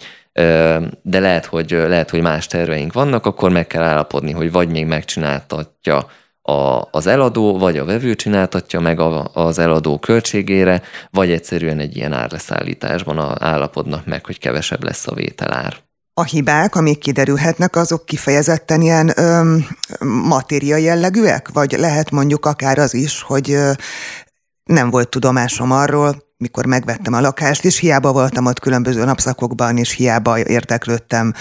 de 1.03 1.21
lehet, 1.21 1.45
hogy, 1.45 1.71
lehet, 1.71 2.11
hogy 2.11 2.21
más 2.21 2.47
terveink 2.47 2.93
vannak, 2.93 3.27
akkor 3.27 3.51
meg 3.51 3.67
kell 3.67 3.83
állapodni, 3.83 4.33
hogy 4.33 4.53
vagy 4.53 4.69
még 4.69 4.87
megcsináltatja 4.87 6.07
a, 6.43 6.89
az 6.91 7.07
eladó, 7.07 7.59
vagy 7.59 7.79
a 7.79 7.85
vevő 7.85 8.15
csináltatja 8.15 8.81
meg 8.81 9.01
a, 9.01 9.31
az 9.35 9.59
eladó 9.59 9.99
költségére, 9.99 10.83
vagy 11.11 11.31
egyszerűen 11.31 11.79
egy 11.79 11.97
ilyen 11.97 12.13
árleszállításban 12.13 13.43
állapodnak 13.43 14.07
meg, 14.07 14.27
hogy 14.27 14.39
kevesebb 14.39 14.85
lesz 14.85 15.07
a 15.07 15.15
vételár. 15.15 15.77
A 16.15 16.25
hibák, 16.25 16.75
amik 16.75 16.99
kiderülhetnek, 16.99 17.77
azok 17.77 18.07
kifejezetten 18.07 18.81
ilyen 18.81 19.13
ö, 19.17 19.57
matéria 20.05 20.77
jellegűek? 20.77 21.49
Vagy 21.49 21.73
lehet 21.79 22.11
mondjuk 22.11 22.47
akár 22.47 22.79
az 22.79 22.95
is, 22.95 23.23
hogy 23.23 23.51
ö, 23.51 23.73
nem 24.65 24.91
volt 24.91 25.09
tudomásom 25.09 25.71
arról, 25.71 26.30
mikor 26.41 26.67
megvettem 26.67 27.13
a 27.13 27.21
lakást, 27.21 27.65
és 27.65 27.79
hiába 27.79 28.13
voltam 28.13 28.47
ott 28.47 28.61
különböző 28.61 29.05
napszakokban, 29.05 29.77
és 29.77 29.91
hiába 29.91 30.39
érdeklődtem, 30.39 31.33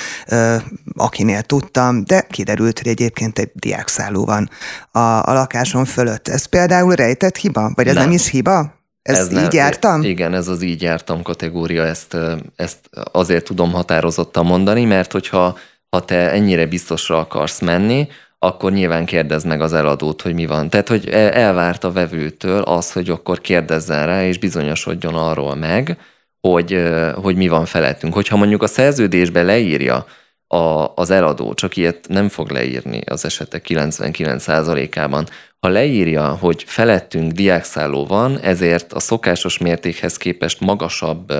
akinél 0.95 1.41
tudtam, 1.41 2.03
de 2.03 2.25
kiderült, 2.29 2.79
hogy 2.79 2.87
egyébként 2.87 3.39
egy 3.39 3.51
diákszálló 3.53 4.25
van 4.25 4.49
a, 4.91 4.99
a 4.99 5.33
lakásom 5.33 5.85
fölött. 5.85 6.27
Ez 6.27 6.45
például 6.45 6.95
rejtett 6.95 7.37
hiba? 7.37 7.71
Vagy 7.75 7.87
ez 7.87 7.93
nem, 7.93 8.03
nem 8.03 8.13
is 8.13 8.29
hiba? 8.29 8.73
Ez, 9.01 9.17
ez 9.17 9.27
így 9.27 9.33
nem, 9.33 9.49
jártam? 9.51 10.03
Igen, 10.03 10.33
ez 10.33 10.47
az 10.47 10.61
így 10.61 10.81
jártam 10.81 11.21
kategória, 11.21 11.85
ezt, 11.85 12.17
ezt 12.55 12.79
azért 13.11 13.43
tudom 13.43 13.71
határozottan 13.71 14.45
mondani, 14.45 14.85
mert 14.85 15.11
hogyha 15.11 15.57
ha 15.89 16.05
te 16.05 16.31
ennyire 16.31 16.65
biztosra 16.65 17.19
akarsz 17.19 17.59
menni, 17.59 18.07
akkor 18.39 18.71
nyilván 18.71 19.05
kérdez 19.05 19.43
meg 19.43 19.61
az 19.61 19.73
eladót, 19.73 20.21
hogy 20.21 20.33
mi 20.33 20.45
van. 20.45 20.69
Tehát, 20.69 20.87
hogy 20.87 21.09
elvárt 21.09 21.83
a 21.83 21.91
vevőtől 21.91 22.61
az, 22.61 22.91
hogy 22.91 23.09
akkor 23.09 23.41
kérdezzen 23.41 24.05
rá, 24.05 24.25
és 24.25 24.37
bizonyosodjon 24.37 25.15
arról 25.15 25.55
meg, 25.55 25.97
hogy, 26.41 26.83
hogy 27.15 27.35
mi 27.35 27.47
van 27.47 27.65
felettünk. 27.65 28.13
Hogyha 28.13 28.37
mondjuk 28.37 28.63
a 28.63 28.67
szerződésbe 28.67 29.43
leírja 29.43 30.05
a, 30.47 30.93
az 30.95 31.09
eladó, 31.09 31.53
csak 31.53 31.75
ilyet 31.75 32.05
nem 32.07 32.29
fog 32.29 32.49
leírni 32.49 33.01
az 33.05 33.25
esetek 33.25 33.65
99%-ában, 33.69 35.27
ha 35.59 35.67
leírja, 35.67 36.27
hogy 36.27 36.63
felettünk 36.67 37.31
diákszálló 37.31 38.05
van, 38.05 38.39
ezért 38.39 38.93
a 38.93 38.99
szokásos 38.99 39.57
mértékhez 39.57 40.17
képest 40.17 40.59
magasabb 40.59 41.33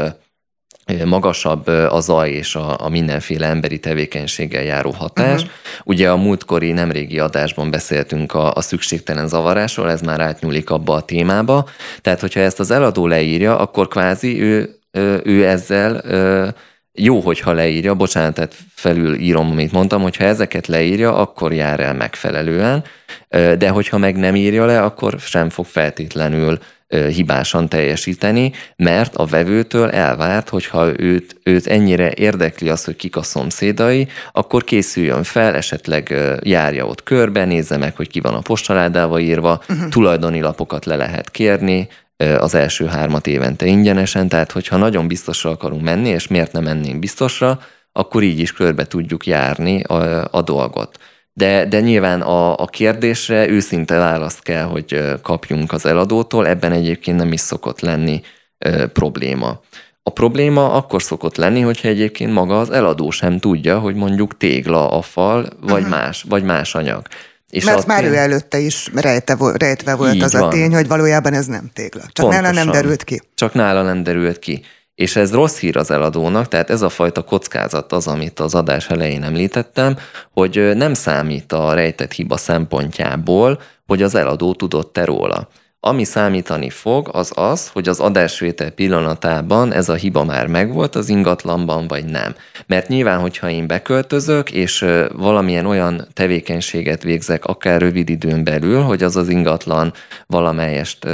magasabb 1.06 1.68
a 1.68 2.00
zaj 2.00 2.30
és 2.30 2.56
a, 2.56 2.86
a 2.86 2.90
mindenféle 2.90 3.48
emberi 3.48 3.80
tevékenységgel 3.80 4.64
járó 4.64 4.92
hatás. 4.92 5.42
Uh-huh. 5.42 5.56
Ugye 5.84 6.10
a 6.10 6.18
múltkori 6.18 6.72
nemrégi 6.72 7.20
adásban 7.20 7.72
beszéltünk 7.72 8.34
a, 8.34 8.54
a 8.54 8.62
szükségtelen 8.62 9.28
zavarásról, 9.28 9.92
ez 9.92 10.02
már 10.02 10.20
átnyúlik 10.20 10.70
abba 10.70 10.94
a 10.94 11.02
témába. 11.02 11.68
Tehát, 12.02 12.20
hogyha 12.20 12.40
ezt 12.40 12.60
az 12.60 12.72
eladó 12.72 13.08
leírja, 13.08 13.58
akkor 13.58 13.88
kvázi 13.88 14.42
ő, 14.42 14.80
ő 15.24 15.48
ezzel 15.48 16.02
jó, 16.94 17.20
hogyha 17.20 17.52
leírja, 17.52 17.94
bocsánat, 17.94 18.34
tehát 18.34 18.56
felül 18.74 19.16
írom, 19.16 19.52
amit 19.52 19.72
mondtam, 19.72 20.02
hogyha 20.02 20.24
ezeket 20.24 20.68
leírja, 20.68 21.16
akkor 21.16 21.54
jár 21.54 21.80
el 21.80 21.94
megfelelően, 21.94 22.84
de 23.58 23.70
hogyha 23.70 23.98
meg 23.98 24.16
nem 24.16 24.36
írja 24.36 24.66
le, 24.66 24.82
akkor 24.82 25.16
sem 25.20 25.50
fog 25.50 25.66
feltétlenül 25.66 26.58
hibásan 26.90 27.70
teljesíteni, 27.70 28.52
mert 28.76 29.16
a 29.16 29.26
vevőtől 29.26 29.90
elvárt, 29.90 30.50
hogyha 30.50 31.02
őt, 31.02 31.40
őt 31.44 31.68
ennyire 31.68 32.12
érdekli 32.16 32.70
az, 32.70 32.84
hogy 32.84 32.96
kik 32.96 33.16
a 33.16 33.24
szomszédai, 33.24 34.08
akkor 34.32 34.64
készüljön 34.64 35.24
fel, 35.24 35.56
esetleg 35.56 36.16
járja 36.42 36.86
ott 36.86 37.04
körbe, 37.04 37.46
nézze 37.46 37.78
meg, 37.78 37.96
hogy 37.96 38.10
ki 38.10 38.20
van 38.20 38.34
a 38.34 38.40
postaládába 38.40 39.20
írva, 39.20 39.62
uh-huh. 39.70 39.90
tulajdoni 39.90 40.42
lapokat 40.42 40.86
le 40.86 40.96
lehet 40.96 41.32
kérni, 41.32 41.88
az 42.40 42.56
első 42.56 42.86
hármat 42.86 43.28
évente 43.28 43.66
ingyenesen, 43.66 44.28
tehát 44.28 44.52
hogyha 44.52 44.78
nagyon 44.78 45.08
biztosra 45.08 45.50
akarunk 45.50 45.82
menni, 45.82 46.10
és 46.10 46.28
miért 46.28 46.52
nem 46.52 46.64
mennénk 46.64 47.00
biztosra, 47.00 47.60
akkor 47.92 48.24
így 48.24 48.40
is 48.40 48.52
körbe 48.52 48.86
tudjuk 48.86 49.26
járni 49.26 49.82
a, 49.82 50.28
a 50.32 50.42
dolgot. 50.42 50.98
De, 51.40 51.66
de 51.66 51.80
nyilván 51.80 52.22
a, 52.22 52.58
a 52.58 52.66
kérdésre 52.66 53.50
őszinte 53.50 53.98
választ 53.98 54.42
kell, 54.44 54.64
hogy 54.64 55.04
kapjunk 55.22 55.72
az 55.72 55.86
eladótól, 55.86 56.48
ebben 56.48 56.72
egyébként 56.72 57.18
nem 57.18 57.32
is 57.32 57.40
szokott 57.40 57.80
lenni 57.80 58.22
ö, 58.58 58.88
probléma. 58.88 59.62
A 60.04 60.10
probléma 60.10 60.74
akkor 60.74 61.04
szokott 61.04 61.36
lenni, 61.36 61.62
hogyha 61.62 61.88
egyébként 61.88 62.34
maga 62.34 62.60
az 62.60 62.70
eladó 62.70 63.10
sem 63.10 63.40
tudja, 63.40 63.80
hogy 63.80 63.96
mondjuk 63.96 64.38
tégla 64.38 64.92
a 64.92 65.02
fal, 65.02 65.48
vagy, 65.62 65.72
uh-huh. 65.72 65.90
más, 65.90 66.26
vagy 66.30 66.44
más 66.44 66.76
anyag. 66.76 67.02
És 67.50 67.64
Mert 67.64 67.86
már 67.86 68.02
tény... 68.02 68.10
ő 68.10 68.16
előtte 68.16 68.58
is 68.58 68.90
rejte, 68.94 69.38
rejtve 69.54 69.96
volt 69.96 70.14
Így 70.14 70.24
az 70.24 70.34
van. 70.34 70.44
a 70.44 70.48
tény, 70.48 70.74
hogy 70.74 70.88
valójában 70.88 71.34
ez 71.34 71.46
nem 71.46 71.70
tégla. 71.74 72.02
Csak 72.02 72.14
Pontosan. 72.14 72.44
nála 72.44 72.64
nem 72.64 72.72
derült 72.72 73.04
ki. 73.04 73.22
Csak 73.36 73.54
nála 73.54 73.82
nem 73.82 74.04
derült 74.04 74.40
ki. 74.40 74.62
És 75.00 75.16
ez 75.16 75.34
rossz 75.34 75.60
hír 75.60 75.78
az 75.78 75.92
eladónak, 75.92 76.48
tehát 76.48 76.70
ez 76.70 76.82
a 76.82 76.90
fajta 76.90 77.22
kockázat 77.22 77.92
az, 77.92 78.08
amit 78.08 78.40
az 78.40 78.56
adás 78.56 78.90
elején 78.90 79.24
említettem, 79.24 79.98
hogy 80.34 80.72
nem 80.76 80.94
számít 80.94 81.54
a 81.54 81.74
rejtett 81.74 82.12
hiba 82.12 82.38
szempontjából, 82.38 83.62
hogy 83.88 84.02
az 84.02 84.16
eladó 84.16 84.54
tudott-e 84.54 85.06
róla. 85.06 85.48
Ami 85.80 86.04
számítani 86.04 86.70
fog, 86.70 87.10
az 87.12 87.32
az, 87.36 87.70
hogy 87.70 87.90
az 87.90 88.00
adásvétel 88.00 88.70
pillanatában 88.70 89.74
ez 89.74 89.90
a 89.90 89.94
hiba 89.94 90.24
már 90.24 90.48
megvolt 90.48 90.96
az 90.96 91.10
ingatlanban, 91.10 91.88
vagy 91.88 92.06
nem. 92.06 92.36
Mert 92.68 92.88
nyilván, 92.88 93.20
hogyha 93.20 93.50
én 93.50 93.68
beköltözök, 93.68 94.52
és 94.52 94.86
valamilyen 95.16 95.66
olyan 95.66 96.08
tevékenységet 96.14 97.04
végzek, 97.04 97.46
akár 97.46 97.82
rövid 97.82 98.10
időn 98.10 98.44
belül, 98.44 98.82
hogy 98.82 99.04
az 99.04 99.16
az 99.16 99.30
ingatlan 99.30 99.94
valamelyest 100.28 101.06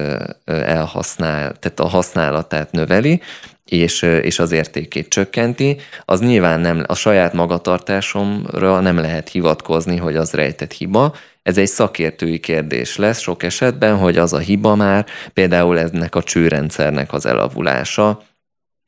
elhasznál, 0.46 1.56
tehát 1.60 1.80
a 1.80 1.88
használatát 1.88 2.72
növeli, 2.72 3.22
és, 3.66 4.02
és 4.02 4.40
az 4.40 4.52
értékét 4.52 5.08
csökkenti, 5.08 5.78
az 6.06 6.20
nyilván 6.20 6.60
nem, 6.60 6.84
a 6.88 6.96
saját 6.96 7.34
magatartásomra 7.34 8.80
nem 8.80 8.98
lehet 8.98 9.30
hivatkozni, 9.30 9.98
hogy 9.98 10.16
az 10.16 10.32
rejtett 10.32 10.72
hiba. 10.72 11.16
Ez 11.44 11.58
egy 11.58 11.68
szakértői 11.68 12.40
kérdés 12.40 12.96
lesz 12.96 13.20
sok 13.20 13.44
esetben, 13.44 13.98
hogy 13.98 14.18
az 14.18 14.34
a 14.34 14.38
hiba 14.38 14.76
már 14.76 15.06
például 15.34 15.80
ennek 15.80 16.16
a 16.16 16.24
csőrendszernek 16.24 17.14
az 17.14 17.26
elavulása, 17.26 18.22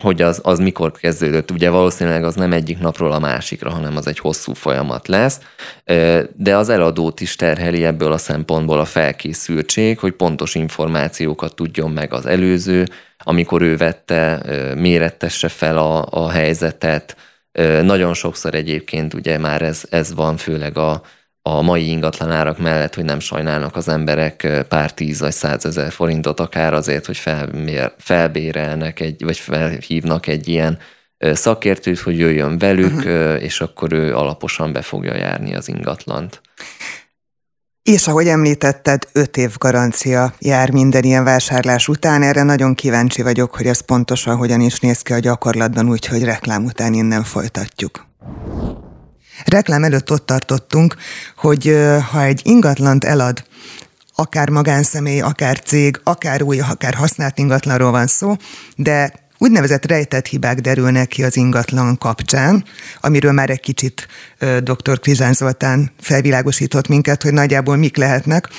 hogy 0.03 0.21
az, 0.21 0.39
az 0.43 0.59
mikor 0.59 0.91
kezdődött. 0.91 1.51
Ugye 1.51 1.69
valószínűleg 1.69 2.23
az 2.23 2.35
nem 2.35 2.53
egyik 2.53 2.79
napról 2.79 3.11
a 3.11 3.19
másikra, 3.19 3.69
hanem 3.69 3.97
az 3.97 4.07
egy 4.07 4.19
hosszú 4.19 4.53
folyamat 4.53 5.07
lesz, 5.07 5.39
de 6.33 6.55
az 6.55 6.69
eladót 6.69 7.21
is 7.21 7.35
terheli 7.35 7.85
ebből 7.85 8.11
a 8.11 8.17
szempontból 8.17 8.79
a 8.79 8.85
felkészültség, 8.85 9.99
hogy 9.99 10.11
pontos 10.11 10.55
információkat 10.55 11.55
tudjon 11.55 11.91
meg 11.91 12.13
az 12.13 12.25
előző, 12.25 12.87
amikor 13.17 13.61
ő 13.61 13.77
vette, 13.77 14.41
mérettesse 14.75 15.47
fel 15.47 15.77
a, 15.77 16.05
a 16.09 16.29
helyzetet. 16.29 17.15
Nagyon 17.81 18.13
sokszor 18.13 18.55
egyébként 18.55 19.13
ugye 19.13 19.37
már 19.37 19.61
ez, 19.61 19.83
ez 19.89 20.13
van, 20.13 20.37
főleg 20.37 20.77
a, 20.77 21.01
a 21.55 21.61
mai 21.61 21.89
ingatlanárak 21.89 22.59
mellett, 22.59 22.95
hogy 22.95 23.03
nem 23.03 23.19
sajnálnak 23.19 23.75
az 23.75 23.87
emberek 23.87 24.65
pár 24.69 24.93
tíz 24.93 25.19
vagy 25.19 25.31
százezer 25.31 25.91
forintot 25.91 26.39
akár 26.39 26.73
azért, 26.73 27.05
hogy 27.05 27.17
felmér, 27.17 27.91
felbérelnek 27.97 28.99
egy, 28.99 29.23
vagy 29.23 29.37
felhívnak 29.37 30.27
egy 30.27 30.47
ilyen 30.47 30.77
szakértőt, 31.19 31.99
hogy 31.99 32.17
jöjjön 32.17 32.57
velük, 32.57 32.95
uh-huh. 32.95 33.43
és 33.43 33.61
akkor 33.61 33.93
ő 33.93 34.15
alaposan 34.15 34.73
be 34.73 34.81
fogja 34.81 35.15
járni 35.15 35.55
az 35.55 35.67
ingatlant. 35.67 36.41
És 37.83 38.07
ahogy 38.07 38.27
említetted, 38.27 39.07
öt 39.13 39.37
év 39.37 39.55
garancia 39.57 40.33
jár 40.39 40.71
minden 40.71 41.03
ilyen 41.03 41.23
vásárlás 41.23 41.87
után. 41.87 42.21
Erre 42.21 42.43
nagyon 42.43 42.75
kíváncsi 42.75 43.21
vagyok, 43.21 43.55
hogy 43.55 43.65
ez 43.65 43.79
pontosan 43.79 44.35
hogyan 44.35 44.61
is 44.61 44.79
néz 44.79 45.01
ki 45.01 45.13
a 45.13 45.19
gyakorlatban, 45.19 45.89
úgyhogy 45.89 46.23
reklám 46.23 46.63
után 46.63 46.93
innen 46.93 47.23
folytatjuk. 47.23 48.05
Reklám 49.45 49.83
előtt 49.83 50.11
ott 50.11 50.25
tartottunk, 50.25 50.95
hogy 51.35 51.77
ha 52.11 52.23
egy 52.23 52.41
ingatlant 52.43 53.03
elad, 53.03 53.43
akár 54.15 54.49
magánszemély, 54.49 55.21
akár 55.21 55.59
cég, 55.59 55.99
akár 56.03 56.41
új, 56.41 56.59
akár 56.59 56.93
használt 56.93 57.37
ingatlanról 57.37 57.91
van 57.91 58.07
szó, 58.07 58.35
de 58.75 59.13
úgynevezett 59.37 59.85
rejtett 59.85 60.25
hibák 60.25 60.59
derülnek 60.59 61.07
ki 61.07 61.23
az 61.23 61.35
ingatlan 61.35 61.97
kapcsán, 61.97 62.63
amiről 63.01 63.31
már 63.31 63.49
egy 63.49 63.59
kicsit 63.59 64.07
dr. 64.63 64.99
Krizsán 64.99 65.33
Zoltán 65.33 65.91
felvilágosított 65.99 66.87
minket, 66.87 67.23
hogy 67.23 67.33
nagyjából 67.33 67.75
mik 67.75 67.97
lehetnek, 67.97 68.49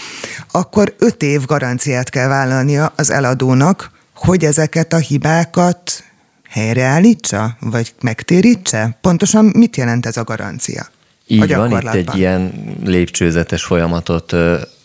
akkor 0.51 0.95
öt 0.99 1.23
év 1.23 1.45
garanciát 1.45 2.11
kell 2.11 2.29
vállalnia 2.29 2.93
az 2.97 3.11
eladónak, 3.11 3.91
hogy 4.15 4.45
ezeket 4.45 4.93
a 4.93 4.97
hibákat 4.99 6.05
helyreállítsa, 6.49 7.57
vagy 7.61 7.95
megtérítse? 8.01 8.99
Pontosan 9.01 9.45
mit 9.45 9.77
jelent 9.77 10.07
ez 10.07 10.17
a 10.17 10.25
garancia? 10.25 10.87
Így 11.27 11.55
van, 11.55 11.71
itt 11.71 11.95
egy 11.95 12.17
ilyen 12.17 12.53
lépcsőzetes 12.85 13.65
folyamatot 13.65 14.35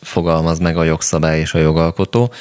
fogalmaz 0.04 0.60
meg 0.60 0.78
a 0.78 0.84
jogszabály 0.84 1.40
és 1.40 1.54
a 1.54 1.60
jogalkotó. 1.60 2.32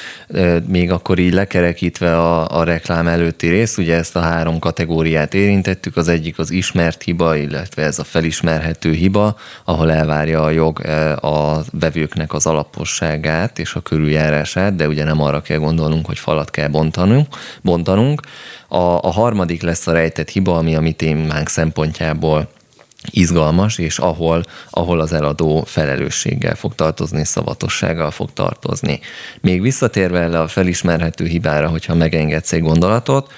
Még 0.66 0.90
akkor 0.90 1.18
így 1.18 1.32
lekerekítve 1.32 2.18
a, 2.18 2.58
a 2.60 2.64
reklám 2.64 3.06
előtti 3.06 3.48
rész, 3.48 3.78
ugye 3.78 3.96
ezt 3.96 4.16
a 4.16 4.20
három 4.20 4.58
kategóriát 4.58 5.34
érintettük, 5.34 5.96
az 5.96 6.08
egyik 6.08 6.38
az 6.38 6.50
ismert 6.50 7.02
hiba, 7.02 7.36
illetve 7.36 7.82
ez 7.82 7.98
a 7.98 8.04
felismerhető 8.04 8.92
hiba, 8.92 9.36
ahol 9.64 9.92
elvárja 9.92 10.42
a 10.42 10.50
jog 10.50 10.80
a 11.20 11.62
bevőknek 11.72 12.32
az 12.32 12.46
alaposságát 12.46 13.58
és 13.58 13.74
a 13.74 13.80
körüljárását, 13.80 14.76
de 14.76 14.88
ugye 14.88 15.04
nem 15.04 15.22
arra 15.22 15.42
kell 15.42 15.58
gondolnunk, 15.58 16.06
hogy 16.06 16.18
falat 16.18 16.50
kell 16.50 16.68
bontanunk. 16.68 17.26
bontanunk. 17.62 18.20
A, 18.68 18.76
a 18.76 19.10
harmadik 19.10 19.62
lesz 19.62 19.86
a 19.86 19.92
rejtett 19.92 20.28
hiba, 20.28 20.56
ami 20.56 20.74
a 20.74 20.80
mi 20.80 20.92
témánk 20.92 21.48
szempontjából 21.48 22.48
izgalmas, 23.10 23.78
és 23.78 23.98
ahol, 23.98 24.42
ahol 24.70 25.00
az 25.00 25.12
eladó 25.12 25.64
felelősséggel 25.66 26.54
fog 26.54 26.74
tartozni, 26.74 27.24
szavatossággal 27.24 28.10
fog 28.10 28.32
tartozni. 28.32 29.00
Még 29.40 29.60
visszatérve 29.60 30.26
le 30.26 30.40
a 30.40 30.48
felismerhető 30.48 31.26
hibára, 31.26 31.68
hogyha 31.68 31.94
megengedsz 31.94 32.52
egy 32.52 32.62
gondolatot, 32.62 33.32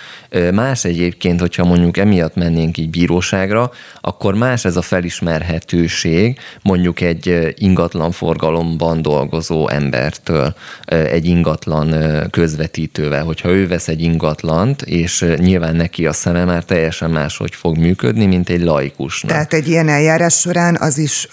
Más 0.53 0.85
egyébként, 0.85 1.41
hogyha 1.41 1.64
mondjuk 1.64 1.97
emiatt 1.97 2.35
mennénk 2.35 2.79
így 2.79 2.91
bíróságra, 2.91 3.71
akkor 4.00 4.35
más 4.35 4.64
ez 4.64 4.76
a 4.76 4.83
felismerhetőség 4.83 6.38
mondjuk 6.62 7.00
egy 7.00 7.55
ingatlan 7.55 8.12
forgalomban 8.12 9.03
dolgozó 9.03 9.69
embertől, 9.69 10.55
egy 10.87 11.25
ingatlan 11.25 11.95
közvetítővel. 12.31 13.25
Hogyha 13.25 13.49
ő 13.49 13.69
vesz 13.69 13.88
egy 13.88 14.00
ingatlant, 14.00 14.83
és 14.83 15.26
nyilván 15.37 15.76
neki 15.76 16.07
a 16.07 16.12
szeme 16.12 16.45
már 16.45 16.64
teljesen 16.64 17.11
máshogy 17.11 17.55
fog 17.55 17.76
működni, 17.76 18.26
mint 18.26 18.49
egy 18.49 18.62
laikusnak. 18.62 19.31
Tehát 19.31 19.53
egy 19.53 19.69
ilyen 19.69 19.88
eljárás 19.88 20.35
során 20.35 20.76
az 20.81 20.99
is 20.99 21.29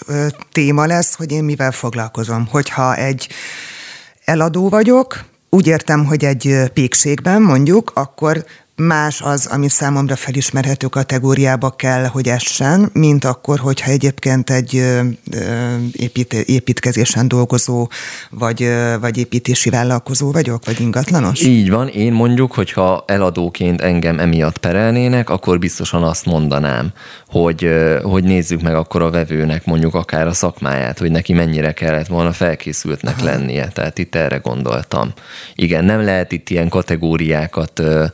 téma 0.52 0.86
lesz, 0.86 1.14
hogy 1.14 1.32
én 1.32 1.44
mivel 1.44 1.72
foglalkozom. 1.72 2.46
Hogyha 2.50 2.96
egy 2.96 3.28
eladó 4.24 4.68
vagyok, 4.68 5.24
úgy 5.50 5.66
értem, 5.66 6.04
hogy 6.04 6.24
egy 6.24 6.56
pékségben 6.72 7.42
mondjuk, 7.42 7.92
akkor 7.94 8.44
más 8.76 9.20
az, 9.20 9.46
ami 9.46 9.68
számomra 9.68 10.16
felismerhető 10.16 10.86
kategóriába 10.86 11.70
kell, 11.70 12.04
hogy 12.04 12.28
essen, 12.28 12.90
mint 12.92 13.24
akkor, 13.24 13.58
hogyha 13.58 13.90
egyébként 13.90 14.50
egy 14.50 14.84
épít, 15.92 16.32
építkezésen 16.32 17.28
dolgozó, 17.28 17.88
vagy, 18.30 18.68
vagy 19.00 19.18
építési 19.18 19.70
vállalkozó 19.70 20.30
vagyok, 20.30 20.64
vagy 20.64 20.80
ingatlanos? 20.80 21.42
Így 21.42 21.70
van. 21.70 21.88
Én 21.88 22.12
mondjuk, 22.12 22.52
hogyha 22.52 23.04
eladóként 23.06 23.80
engem 23.80 24.18
emiatt 24.18 24.58
perelnének, 24.58 25.30
akkor 25.30 25.58
biztosan 25.58 26.02
azt 26.02 26.26
mondanám, 26.26 26.92
hogy, 27.26 27.70
hogy 28.02 28.24
nézzük 28.24 28.62
meg 28.62 28.74
akkor 28.74 29.02
a 29.02 29.10
vevőnek 29.10 29.64
mondjuk 29.64 29.94
akár 29.94 30.26
a 30.26 30.32
szakmáját, 30.32 30.98
hogy 30.98 31.10
neki 31.10 31.32
mennyire 31.32 31.72
kellett 31.72 32.06
volna 32.06 32.32
felkészültnek 32.32 33.16
Aha. 33.16 33.24
lennie. 33.24 33.68
Tehát 33.68 33.98
itt 33.98 34.14
erre 34.14 34.36
gondoltam. 34.36 35.12
Igen, 35.54 35.84
nem 35.84 36.04
lehet 36.04 36.32
itt 36.32 36.48
ilyen 36.48 36.68
kategóriákat 36.68 37.78
ö, 37.78 38.04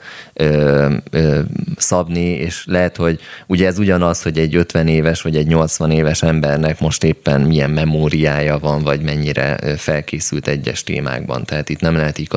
ö, 1.11 1.41
szabni, 1.77 2.21
és 2.21 2.65
lehet, 2.67 2.97
hogy 2.97 3.21
ugye 3.47 3.67
ez 3.67 3.79
ugyanaz, 3.79 4.23
hogy 4.23 4.39
egy 4.39 4.57
50 4.57 4.89
éves 4.89 5.23
vagy 5.23 5.37
egy 5.37 5.47
80 5.47 5.91
éves 5.91 6.23
embernek 6.23 6.81
most 6.81 7.05
éppen 7.05 7.41
milyen 7.41 7.71
memóriája 7.71 8.59
van, 8.59 8.83
vagy 8.83 9.01
mennyire 9.01 9.59
felkészült 9.77 10.49
egyes 10.49 10.83
témákban. 10.83 11.45
Tehát 11.45 11.69
itt 11.69 11.81
nem 11.81 11.97
lehet 11.97 12.19
így 12.19 12.29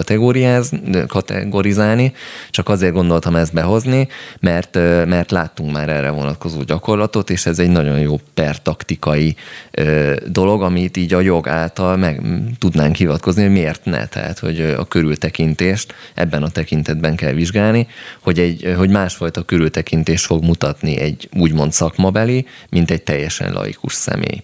kategorizálni, 1.08 2.14
csak 2.50 2.70
azért 2.70 2.94
gondoltam 2.94 3.36
ezt 3.36 3.54
behozni, 3.54 4.08
mert, 4.40 4.76
mert 5.06 5.32
láttunk 5.32 5.72
már 5.72 5.90
erre 5.90 6.10
vonatkozó 6.10 6.62
gyakorlatot, 6.62 7.30
és 7.30 7.46
ez 7.46 7.60
egy 7.60 7.70
nagyon 7.70 8.00
jó 8.00 8.20
pertaktikai 8.34 9.36
ö, 9.72 10.16
dolog, 10.28 10.62
amit 10.62 10.98
így 10.98 11.14
a 11.14 11.20
jog 11.20 11.48
által 11.48 11.98
meg 11.98 12.22
tudnánk 12.60 12.96
hivatkozni, 12.96 13.42
hogy 13.42 13.52
miért 13.52 13.86
ne. 13.86 14.06
Tehát, 14.06 14.40
hogy 14.40 14.62
a 14.78 14.88
körültekintést 14.88 15.94
ebben 16.14 16.44
a 16.44 16.50
tekintetben 16.50 17.16
kell 17.16 17.34
vizsgálni, 17.34 17.88
hogy, 18.20 18.40
egy, 18.40 18.74
hogy 18.78 18.90
másfajta 18.90 19.44
körültekintést 19.44 20.26
fog 20.26 20.44
mutatni 20.44 20.98
egy 20.98 21.30
úgymond 21.34 21.74
szakmabeli, 21.74 22.46
mint 22.70 22.92
egy 22.92 23.04
teljesen 23.04 23.54
laikus 23.54 23.94
személy. 23.94 24.44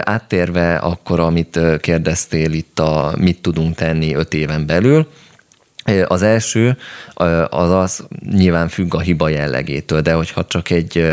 Áttérve 0.00 0.76
akkor, 0.76 1.20
amit 1.20 1.60
kérdeztél 1.80 2.52
itt, 2.52 2.78
a, 2.78 3.14
mit 3.18 3.40
tudunk 3.40 3.74
tenni 3.74 4.14
öt 4.14 4.34
éven 4.34 4.66
belül, 4.66 5.08
az 6.06 6.22
első 6.22 6.76
az 7.48 7.70
az 7.70 8.06
nyilván 8.30 8.68
függ 8.68 8.94
a 8.94 9.00
hiba 9.00 9.28
jellegétől, 9.28 10.00
de 10.00 10.12
hogyha 10.12 10.46
csak 10.46 10.70
egy 10.70 11.06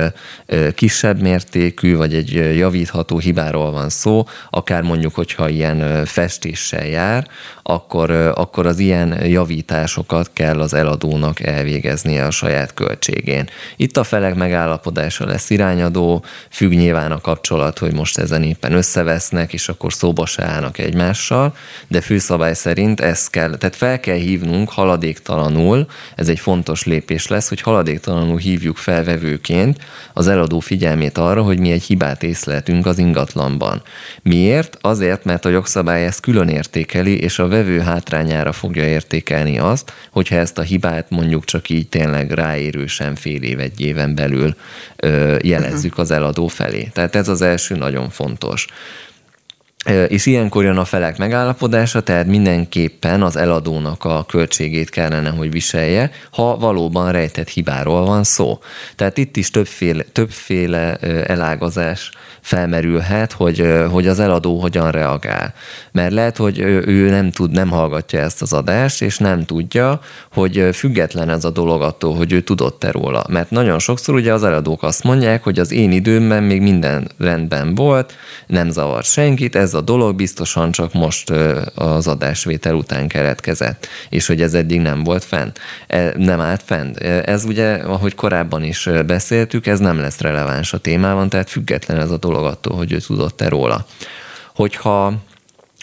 kisebb 0.76 1.22
mértékű, 1.22 1.96
vagy 1.96 2.14
egy 2.14 2.58
javítható 2.58 3.18
hibáról 3.18 3.72
van 3.72 3.90
szó, 3.90 4.28
akár 4.50 4.82
mondjuk, 4.82 5.16
hogyha 5.16 5.50
ilyen 5.50 6.06
festéssel 6.06 6.86
jár, 6.86 7.28
akkor, 7.64 8.12
akkor 8.12 8.66
az 8.66 8.80
ilyen 8.80 9.26
javításokat 9.26 10.30
kell 10.34 10.60
az 10.60 10.74
eladónak 10.74 11.40
elvégeznie 11.40 12.26
a 12.26 12.32
saját 12.32 12.74
költségén. 12.74 13.50
Itt 13.76 13.98
a 13.98 14.04
felek 14.04 14.36
megállapodása 14.36 15.26
lesz 15.26 15.50
irányadó, 15.50 16.24
függ 16.50 16.72
nyilván 16.72 17.12
a 17.12 17.22
kapcsolat, 17.22 17.80
hogy 17.80 17.94
most 17.94 18.18
ezen 18.18 18.44
éppen 18.44 18.74
összevesznek, 18.74 19.54
és 19.54 19.70
akkor 19.70 19.94
szóba 19.94 20.26
se 20.26 20.44
állnak 20.44 20.78
egymással, 20.78 21.56
de 21.88 22.02
főszabály 22.02 22.54
szerint 22.54 23.00
ez 23.00 23.28
kell, 23.28 23.58
tehát 23.58 23.76
fel 23.76 24.00
kell 24.00 24.18
hívnunk 24.18 24.65
haladéktalanul, 24.70 25.86
ez 26.16 26.28
egy 26.28 26.40
fontos 26.40 26.84
lépés 26.84 27.28
lesz, 27.28 27.50
hogy 27.50 27.62
haladéktalanul 27.62 28.38
hívjuk 28.38 28.78
felvevőként 28.78 29.80
az 30.14 30.28
eladó 30.28 30.60
figyelmét 30.60 31.18
arra, 31.18 31.42
hogy 31.42 31.60
mi 31.60 31.72
egy 31.72 31.84
hibát 31.84 32.24
észleltünk 32.24 32.86
az 32.86 32.98
ingatlanban. 32.98 33.82
Miért? 34.22 34.78
Azért, 34.82 35.24
mert 35.24 35.46
a 35.46 35.50
jogszabály 35.50 36.06
ezt 36.06 36.20
külön 36.20 36.48
értékeli, 36.48 37.20
és 37.20 37.40
a 37.40 37.48
vevő 37.48 37.80
hátrányára 37.80 38.52
fogja 38.52 38.84
értékelni 38.84 39.60
azt, 39.60 39.94
hogyha 40.12 40.36
ezt 40.36 40.58
a 40.58 40.62
hibát 40.62 41.10
mondjuk 41.10 41.46
csak 41.46 41.70
így 41.70 41.88
tényleg 41.88 42.32
ráérősen 42.32 43.16
fél 43.16 43.42
év, 43.42 43.60
egy 43.60 43.82
éven 43.82 44.16
belül 44.16 44.56
ö, 44.96 45.38
jelezzük 45.42 45.98
az 45.98 46.12
eladó 46.12 46.48
felé. 46.48 46.90
Tehát 46.94 47.16
ez 47.16 47.28
az 47.28 47.42
első 47.42 47.76
nagyon 47.76 48.10
fontos. 48.10 48.68
És 50.08 50.26
ilyenkor 50.26 50.64
jön 50.64 50.78
a 50.78 50.86
felek 50.86 51.18
megállapodása, 51.18 52.02
tehát 52.02 52.26
mindenképpen 52.26 53.22
az 53.22 53.36
eladónak 53.36 54.04
a 54.04 54.26
költségét 54.28 54.90
kellene, 54.90 55.30
hogy 55.30 55.52
viselje, 55.52 56.12
ha 56.32 56.58
valóban 56.58 57.12
rejtett 57.12 57.50
hibáról 57.50 58.06
van 58.06 58.24
szó. 58.24 58.60
Tehát 58.96 59.18
itt 59.18 59.38
is 59.38 59.52
többféle, 59.52 60.04
többféle 60.12 60.96
elágazás 61.26 62.12
felmerülhet, 62.46 63.32
hogy, 63.32 63.74
hogy 63.92 64.08
az 64.08 64.20
eladó 64.20 64.60
hogyan 64.60 64.92
reagál. 64.92 65.54
Mert 65.92 66.14
lehet, 66.14 66.38
hogy 66.38 66.60
ő 66.60 67.10
nem 67.10 67.32
tud, 67.32 67.52
nem 67.52 67.70
hallgatja 67.70 68.20
ezt 68.20 68.42
az 68.42 68.54
adást, 68.54 69.02
és 69.02 69.18
nem 69.18 69.46
tudja, 69.46 70.00
hogy 70.32 70.70
független 70.74 71.30
ez 71.30 71.46
a 71.46 71.50
dolog 71.50 71.82
attól, 71.82 72.16
hogy 72.16 72.32
ő 72.32 72.42
tudott-e 72.42 72.92
róla. 72.92 73.24
Mert 73.30 73.50
nagyon 73.50 73.80
sokszor 73.80 74.16
ugye 74.16 74.34
az 74.34 74.44
eladók 74.44 74.84
azt 74.84 75.04
mondják, 75.04 75.44
hogy 75.44 75.60
az 75.60 75.72
én 75.72 75.92
időmben 75.92 76.44
még 76.44 76.62
minden 76.62 77.12
rendben 77.18 77.76
volt, 77.76 78.14
nem 78.48 78.70
zavart 78.70 79.06
senkit, 79.06 79.56
ez 79.56 79.74
a 79.76 79.82
dolog 79.82 80.16
biztosan 80.16 80.72
csak 80.72 80.94
most 80.94 81.30
az 81.76 82.08
adásvétel 82.08 82.76
után 82.76 83.08
keletkezett, 83.08 83.88
és 84.10 84.28
hogy 84.28 84.42
ez 84.42 84.54
eddig 84.54 84.82
nem 84.82 85.04
volt 85.04 85.24
fenn, 85.24 85.50
e, 85.88 86.14
nem 86.18 86.40
állt 86.40 86.64
fenn. 86.66 86.94
Ez 87.26 87.44
ugye, 87.44 87.74
ahogy 87.74 88.16
korábban 88.16 88.64
is 88.64 88.90
beszéltük, 89.06 89.68
ez 89.68 89.80
nem 89.80 90.00
lesz 90.00 90.20
releváns 90.20 90.74
a 90.74 90.78
témában, 90.78 91.30
tehát 91.30 91.50
független 91.50 92.00
ez 92.00 92.12
a 92.12 92.18
dolog 92.18 92.46
attól, 92.46 92.76
hogy 92.76 92.92
ő 92.92 92.98
tudott-e 92.98 93.50
róla. 93.50 93.86
Hogyha 94.56 95.14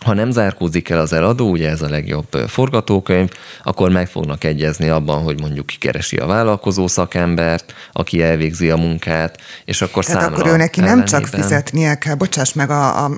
ha 0.03 0.15
nem 0.15 0.31
zárkózik 0.31 0.88
el 0.88 0.99
az 0.99 1.12
eladó, 1.12 1.51
ugye 1.51 1.69
ez 1.71 1.83
a 1.83 1.88
legjobb 1.88 2.29
forgatókönyv, 2.49 3.31
akkor 3.62 3.91
meg 3.91 4.09
fognak 4.09 4.45
egyezni 4.45 4.88
abban, 4.88 5.23
hogy 5.23 5.41
mondjuk 5.41 5.67
kikeresi 5.67 6.17
a 6.17 6.27
vállalkozó 6.27 6.87
szakembert, 6.87 7.75
aki 7.93 8.23
elvégzi 8.23 8.71
a 8.71 8.77
munkát, 8.77 9.38
és 9.65 9.83
akkor 9.83 10.05
Tehát 10.05 10.23
számla 10.23 10.37
akkor 10.37 10.51
ő 10.53 10.57
neki 10.57 10.81
ellenében. 10.81 11.09
nem 11.11 11.21
csak 11.21 11.41
fizetnie 11.41 11.99
kell, 11.99 12.15
bocsáss 12.15 12.53
meg, 12.53 12.71
a, 12.71 13.05
a, 13.05 13.11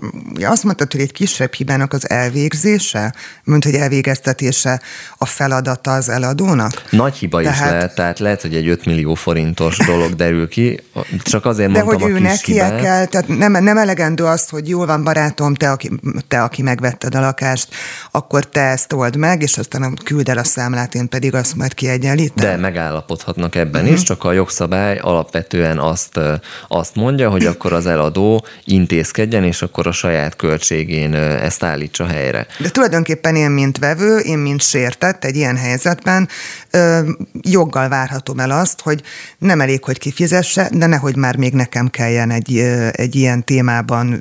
azt 0.43 0.65
mondtad, 0.65 0.93
hogy 0.93 1.01
egy 1.01 1.13
kisebb 1.13 1.53
hibának 1.53 1.93
az 1.93 2.11
elvégzése, 2.11 3.15
mint 3.45 3.65
hogy 3.65 3.75
elvégeztetése 3.75 4.81
a 5.19 5.27
feladata 5.27 5.93
az 5.93 6.09
eladónak? 6.09 6.85
Nagy 6.91 7.15
hiba 7.17 7.43
tehát... 7.43 7.55
is 7.55 7.61
lehet, 7.61 7.95
tehát 7.95 8.19
lehet, 8.19 8.43
hogy 8.43 8.55
egy 8.55 8.69
5 8.69 8.85
millió 8.87 9.15
forintos 9.15 9.77
dolog 9.77 10.15
derül 10.15 10.49
ki, 10.49 10.81
csak 11.23 11.45
azért 11.45 11.73
De 11.73 11.83
mondtam 11.83 12.01
hogy 12.01 12.13
a 12.13 12.15
ő 12.15 12.21
neki 12.21 12.55
kell, 12.55 13.05
tehát 13.05 13.29
nem, 13.29 13.53
nem 13.53 13.79
elegendő 13.79 14.25
az, 14.25 14.49
hogy 14.49 14.69
jól 14.69 14.87
van 14.87 15.05
barátom, 15.05 15.55
te 15.55 15.71
aki, 15.71 15.91
te, 16.29 16.43
aki 16.43 16.63
megvetted 16.75 17.15
a 17.15 17.21
lakást, 17.21 17.69
akkor 18.11 18.47
te 18.47 18.61
ezt 18.61 18.93
old 18.93 19.17
meg, 19.17 19.43
és 19.43 19.59
aztán 19.59 19.99
küld 20.05 20.29
el 20.29 20.39
a 20.39 20.45
számlát, 20.45 20.95
én 20.95 21.09
pedig 21.09 21.35
azt 21.35 21.57
majd 21.57 21.75
kiegyenlítem. 21.75 22.47
De 22.47 22.57
megállapodhatnak 22.57 23.55
ebben 23.55 23.83
uh-huh. 23.83 23.97
is, 23.97 24.03
csak 24.03 24.25
a 24.25 24.33
jogszabály 24.33 24.99
alapvetően 24.99 25.79
azt, 25.79 26.21
azt 26.69 26.95
mondja, 26.95 27.31
hogy 27.31 27.47
akkor 27.47 27.73
az 27.73 27.87
eladó 27.87 28.45
intézkedjen, 28.65 29.45
és 29.45 29.63
akkor 29.63 29.87
a 29.87 29.93
saját 29.93 30.37
költségén 30.37 31.15
ezt 31.15 31.63
állítsa 31.63 32.07
helyre. 32.07 32.47
De 32.59 32.71
tulajdonképpen 32.71 33.37
én, 33.37 33.51
mint 33.51 33.79
vevő, 33.79 34.19
én, 34.19 34.39
mint 34.39 34.63
sértett 34.63 35.25
egy 35.25 35.37
ilyen 35.37 35.57
helyzetben, 35.57 36.29
ö, 36.75 37.11
joggal 37.43 37.89
várhatom 37.89 38.39
el 38.41 38.51
azt, 38.51 38.81
hogy 38.81 39.03
nem 39.39 39.61
elég, 39.61 39.85
hogy 39.85 39.99
kifizesse, 39.99 40.69
de 40.73 40.87
nehogy 40.87 41.17
már 41.17 41.37
még 41.37 41.53
nekem 41.53 41.89
kelljen 41.89 42.31
egy, 42.31 42.57
ö, 42.57 42.89
egy 42.93 43.15
ilyen 43.15 43.45
témában 43.45 44.21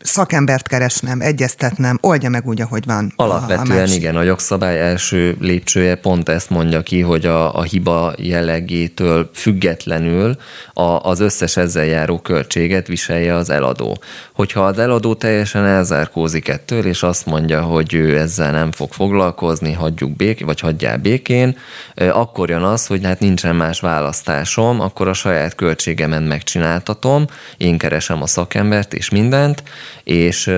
szakembert 0.00 0.68
keresnem, 0.68 1.20
egyeztetnem, 1.20 1.98
oldja 2.00 2.28
meg 2.30 2.46
úgy, 2.46 2.60
ahogy 2.60 2.84
van. 2.86 3.12
a- 3.16 3.22
a 3.22 3.26
Alapvetően 3.26 3.78
másik. 3.78 3.96
igen, 3.96 4.16
a 4.16 4.22
jogszabály 4.22 4.80
első 4.80 5.36
lépcsője 5.40 5.94
pont 5.94 6.28
ezt 6.28 6.50
mondja 6.50 6.82
ki, 6.82 7.00
hogy 7.00 7.26
a, 7.26 7.54
a 7.58 7.62
hiba 7.62 8.14
jellegétől 8.18 9.30
függetlenül 9.34 10.36
a, 10.72 10.82
az 10.82 11.20
összes 11.20 11.56
ezzel 11.56 11.84
járó 11.84 12.18
költséget 12.18 12.86
viselje 12.86 13.34
az 13.34 13.50
eladó. 13.50 13.98
Hogyha 14.36 14.64
az 14.64 14.78
eladó 14.78 15.14
teljesen 15.14 15.64
elzárkózik 15.64 16.48
ettől, 16.48 16.86
és 16.86 17.02
azt 17.02 17.26
mondja, 17.26 17.62
hogy 17.62 17.94
ő 17.94 18.18
ezzel 18.18 18.50
nem 18.50 18.72
fog 18.72 18.92
foglalkozni, 18.92 19.72
hagyjuk 19.72 20.16
békén, 20.16 20.46
vagy 20.46 20.60
hagyjál 20.60 20.98
békén, 20.98 21.56
akkor 21.94 22.48
jön 22.48 22.62
az, 22.62 22.86
hogy 22.86 23.04
hát 23.04 23.20
nincsen 23.20 23.56
más 23.56 23.80
választásom, 23.80 24.80
akkor 24.80 25.08
a 25.08 25.12
saját 25.12 25.54
költségemen 25.54 26.22
megcsináltatom, 26.22 27.24
én 27.56 27.78
keresem 27.78 28.22
a 28.22 28.26
szakembert 28.26 28.94
és 28.94 29.10
mindent, 29.10 29.62
és, 30.04 30.50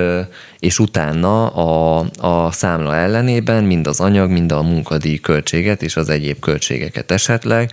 és 0.59 0.79
utána 0.79 1.47
a, 1.47 2.05
a 2.21 2.53
számla 2.53 2.97
ellenében 2.97 3.65
mind 3.65 3.87
az 3.87 4.01
anyag, 4.01 4.31
mind 4.31 4.53
a 4.53 4.63
munkadíj 4.63 5.17
költséget 5.17 5.83
és 5.83 5.97
az 5.97 6.09
egyéb 6.09 6.41
költségeket 6.41 7.11
esetleg 7.11 7.73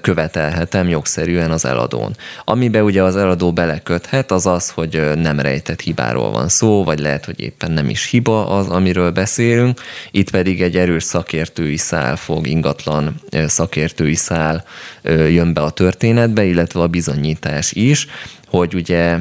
követelhetem 0.00 0.88
jogszerűen 0.88 1.50
az 1.50 1.64
eladón. 1.64 2.16
Amiben 2.44 2.82
ugye 2.82 3.02
az 3.02 3.16
eladó 3.16 3.52
beleköthet, 3.52 4.30
az 4.30 4.46
az, 4.46 4.70
hogy 4.70 5.14
nem 5.16 5.40
rejtett 5.40 5.80
hibáról 5.80 6.30
van 6.30 6.48
szó, 6.48 6.84
vagy 6.84 6.98
lehet, 6.98 7.24
hogy 7.24 7.40
éppen 7.40 7.70
nem 7.70 7.88
is 7.88 8.10
hiba 8.10 8.48
az, 8.48 8.68
amiről 8.68 9.10
beszélünk. 9.10 9.80
Itt 10.10 10.30
pedig 10.30 10.62
egy 10.62 10.76
erős 10.76 11.02
szakértői 11.02 11.76
szál 11.76 12.16
fog, 12.16 12.46
ingatlan 12.46 13.20
szakértői 13.46 14.14
szál 14.14 14.64
jön 15.02 15.52
be 15.52 15.60
a 15.60 15.70
történetbe, 15.70 16.44
illetve 16.44 16.80
a 16.80 16.86
bizonyítás 16.86 17.72
is, 17.72 18.06
hogy 18.46 18.74
ugye 18.74 19.18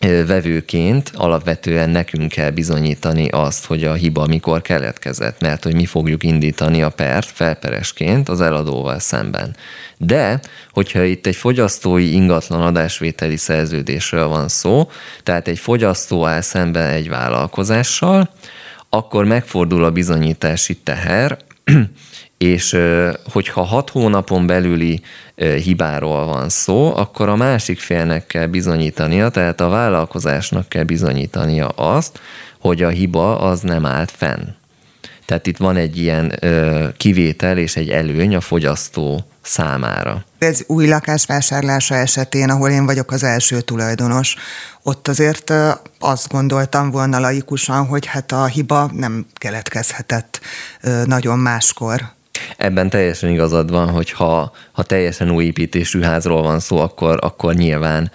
vevőként 0.00 1.10
alapvetően 1.14 1.90
nekünk 1.90 2.32
kell 2.32 2.50
bizonyítani 2.50 3.28
azt, 3.28 3.64
hogy 3.64 3.84
a 3.84 3.92
hiba 3.92 4.26
mikor 4.26 4.62
keletkezett, 4.62 5.40
mert 5.40 5.64
hogy 5.64 5.74
mi 5.74 5.86
fogjuk 5.86 6.22
indítani 6.22 6.82
a 6.82 6.88
pert 6.88 7.26
felperesként 7.26 8.28
az 8.28 8.40
eladóval 8.40 8.98
szemben. 8.98 9.56
De, 9.96 10.40
hogyha 10.70 11.02
itt 11.02 11.26
egy 11.26 11.36
fogyasztói 11.36 12.12
ingatlan 12.12 12.62
adásvételi 12.62 13.36
szerződésről 13.36 14.28
van 14.28 14.48
szó, 14.48 14.90
tehát 15.22 15.48
egy 15.48 15.58
fogyasztó 15.58 16.26
áll 16.26 16.40
szemben 16.40 16.88
egy 16.88 17.08
vállalkozással, 17.08 18.30
akkor 18.88 19.24
megfordul 19.24 19.84
a 19.84 19.90
bizonyítási 19.90 20.74
teher, 20.74 21.38
és 22.44 22.76
hogyha 23.32 23.62
hat 23.62 23.90
hónapon 23.90 24.46
belüli 24.46 25.02
hibáról 25.36 26.26
van 26.26 26.48
szó, 26.48 26.96
akkor 26.96 27.28
a 27.28 27.36
másik 27.36 27.80
félnek 27.80 28.26
kell 28.26 28.46
bizonyítania, 28.46 29.28
tehát 29.28 29.60
a 29.60 29.68
vállalkozásnak 29.68 30.68
kell 30.68 30.82
bizonyítania 30.82 31.68
azt, 31.68 32.20
hogy 32.58 32.82
a 32.82 32.88
hiba 32.88 33.38
az 33.38 33.60
nem 33.60 33.86
állt 33.86 34.10
fenn. 34.10 34.42
Tehát 35.24 35.46
itt 35.46 35.56
van 35.56 35.76
egy 35.76 35.98
ilyen 35.98 36.38
kivétel 36.96 37.58
és 37.58 37.76
egy 37.76 37.88
előny 37.88 38.34
a 38.34 38.40
fogyasztó 38.40 39.24
számára. 39.42 40.24
Ez 40.38 40.62
új 40.66 40.86
lakás 40.86 41.26
vásárlása 41.26 41.94
esetén, 41.94 42.50
ahol 42.50 42.70
én 42.70 42.86
vagyok 42.86 43.10
az 43.10 43.22
első 43.22 43.60
tulajdonos, 43.60 44.36
ott 44.82 45.08
azért 45.08 45.52
azt 45.98 46.28
gondoltam 46.28 46.90
volna 46.90 47.18
laikusan, 47.18 47.86
hogy 47.86 48.06
hát 48.06 48.32
a 48.32 48.46
hiba 48.46 48.90
nem 48.94 49.26
keletkezhetett 49.34 50.40
nagyon 51.04 51.38
máskor. 51.38 52.18
Ebben 52.56 52.90
teljesen 52.90 53.30
igazad 53.30 53.70
van, 53.70 53.90
hogy 53.90 54.10
ha, 54.10 54.52
ha 54.72 54.82
teljesen 54.82 55.30
új 55.30 55.44
építésű 55.44 56.00
házról 56.00 56.42
van 56.42 56.60
szó, 56.60 56.78
akkor, 56.78 57.18
akkor 57.20 57.54
nyilván 57.54 58.10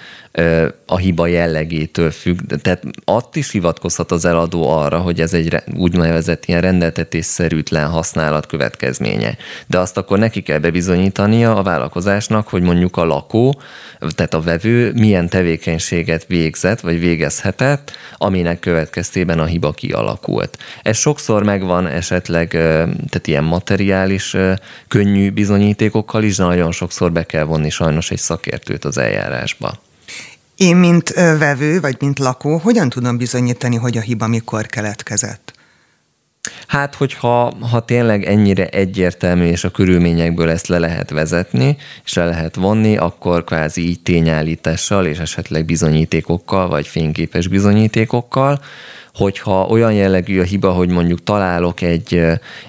a 0.86 0.98
hiba 0.98 1.28
jellegétől 1.28 2.12
függ. 2.12 2.40
Tehát 2.62 2.84
ott 3.06 3.36
is 3.36 3.52
hivatkozhat 3.52 4.12
az 4.12 4.26
eladó 4.26 4.70
arra, 4.70 5.00
hogy 5.00 5.22
ez 5.22 5.34
egy 5.34 5.56
úgynevezett 5.78 6.46
ilyen 6.46 6.62
rendeltetésszerűtlen 6.62 7.90
használat 7.90 8.46
következménye. 8.46 9.38
De 9.68 9.80
azt 9.80 9.98
akkor 9.98 10.20
neki 10.20 10.42
kell 10.42 10.60
bebizonyítania 10.60 11.56
a 11.56 11.64
vállalkozásnak, 11.64 12.48
hogy 12.48 12.62
mondjuk 12.62 12.98
a 12.98 13.06
lakó, 13.06 13.62
tehát 14.16 14.34
a 14.34 14.42
vevő 14.42 14.92
milyen 14.94 15.30
tevékenységet 15.30 16.26
végzett, 16.28 16.80
vagy 16.80 17.00
végezhetett, 17.00 17.92
aminek 18.18 18.60
következtében 18.60 19.40
a 19.40 19.46
hiba 19.46 19.72
kialakult. 19.72 20.58
Ez 20.82 20.98
sokszor 20.98 21.44
megvan 21.44 21.88
esetleg, 21.88 22.48
tehát 22.50 23.28
ilyen 23.28 23.44
materiális, 23.44 24.36
könnyű 24.88 25.32
bizonyítékokkal 25.32 26.24
is, 26.24 26.36
de 26.36 26.44
nagyon 26.44 26.72
sokszor 26.72 27.12
be 27.12 27.24
kell 27.24 27.44
vonni 27.44 27.70
sajnos 27.70 28.12
egy 28.12 28.20
szakértőt 28.20 28.86
az 28.86 28.98
eljárásba. 28.98 29.84
Én, 30.56 30.76
mint 30.76 31.10
vevő, 31.14 31.80
vagy 31.80 31.96
mint 32.00 32.20
lakó, 32.20 32.58
hogyan 32.58 32.90
tudom 32.90 33.18
bizonyítani, 33.18 33.76
hogy 33.76 33.98
a 33.98 34.02
hiba 34.02 34.28
mikor 34.28 34.66
keletkezett? 34.66 35.54
Hát, 36.68 36.96
hogyha 36.96 37.54
ha 37.72 37.86
tényleg 37.86 38.24
ennyire 38.24 38.68
egyértelmű, 38.68 39.46
és 39.46 39.64
a 39.64 39.70
körülményekből 39.70 40.50
ezt 40.50 40.68
le 40.68 40.80
lehet 40.80 41.10
vezetni, 41.10 41.78
és 42.06 42.14
le 42.14 42.26
lehet 42.26 42.56
vonni, 42.56 42.98
akkor 42.98 43.44
kvázi 43.44 43.88
így 43.88 44.02
tényállítással, 44.02 45.06
és 45.06 45.18
esetleg 45.18 45.66
bizonyítékokkal, 45.66 46.68
vagy 46.68 46.88
fényképes 46.88 47.48
bizonyítékokkal, 47.48 48.62
hogyha 49.16 49.66
olyan 49.66 49.94
jellegű 49.94 50.40
a 50.40 50.44
hiba, 50.44 50.72
hogy 50.72 50.90
mondjuk 50.90 51.24
találok 51.24 51.82
egy, 51.82 52.22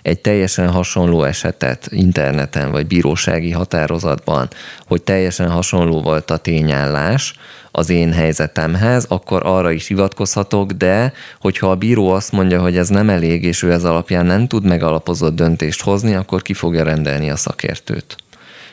egy 0.02 0.20
teljesen 0.20 0.70
hasonló 0.70 1.22
esetet 1.22 1.88
interneten, 1.90 2.70
vagy 2.70 2.86
bírósági 2.86 3.50
határozatban, 3.50 4.48
hogy 4.86 5.02
teljesen 5.02 5.50
hasonló 5.50 6.02
volt 6.02 6.30
a 6.30 6.36
tényállás, 6.36 7.34
az 7.70 7.90
én 7.90 8.12
helyzetemhez, 8.12 9.04
akkor 9.08 9.42
arra 9.44 9.70
is 9.70 9.86
hivatkozhatok, 9.86 10.72
de 10.72 11.12
hogyha 11.40 11.70
a 11.70 11.74
bíró 11.74 12.10
azt 12.10 12.32
mondja, 12.32 12.60
hogy 12.60 12.76
ez 12.76 12.88
nem 12.88 13.10
elég, 13.10 13.44
és 13.44 13.62
ő 13.62 13.72
ez 13.72 13.84
alapján 13.84 14.26
nem 14.26 14.46
tud 14.46 14.64
megalapozott 14.64 15.34
döntést 15.34 15.82
hozni, 15.82 16.14
akkor 16.14 16.42
ki 16.42 16.54
fogja 16.54 16.84
rendelni 16.84 17.30
a 17.30 17.36
szakértőt. 17.36 18.16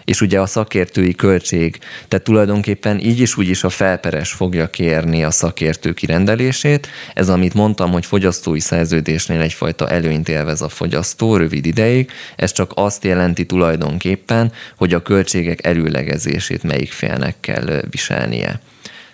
És 0.06 0.22
ugye 0.22 0.40
a 0.40 0.46
szakértői 0.46 1.16
költség, 1.16 1.80
tehát 2.08 2.26
tulajdonképpen 2.26 3.00
így 3.00 3.20
is 3.20 3.38
úgy 3.38 3.50
is 3.50 3.64
a 3.64 3.70
felperes 3.70 4.32
fogja 4.32 4.70
kérni 4.70 5.24
a 5.24 5.32
szakértő 5.32 5.94
kirendelését. 5.94 6.88
Ez, 7.14 7.30
amit 7.30 7.54
mondtam, 7.54 7.92
hogy 7.92 8.06
fogyasztói 8.06 8.60
szerződésnél 8.60 9.42
egyfajta 9.42 9.90
előnyt 9.90 10.30
élvez 10.30 10.62
a 10.62 10.70
fogyasztó 10.70 11.38
rövid 11.38 11.66
ideig, 11.66 12.12
ez 12.36 12.52
csak 12.52 12.72
azt 12.76 13.04
jelenti 13.04 13.46
tulajdonképpen, 13.46 14.52
hogy 14.78 14.94
a 14.94 15.02
költségek 15.02 15.66
előlegezését 15.66 16.64
melyik 16.64 16.92
félnek 16.92 17.36
kell 17.40 17.82
viselnie. 17.90 18.60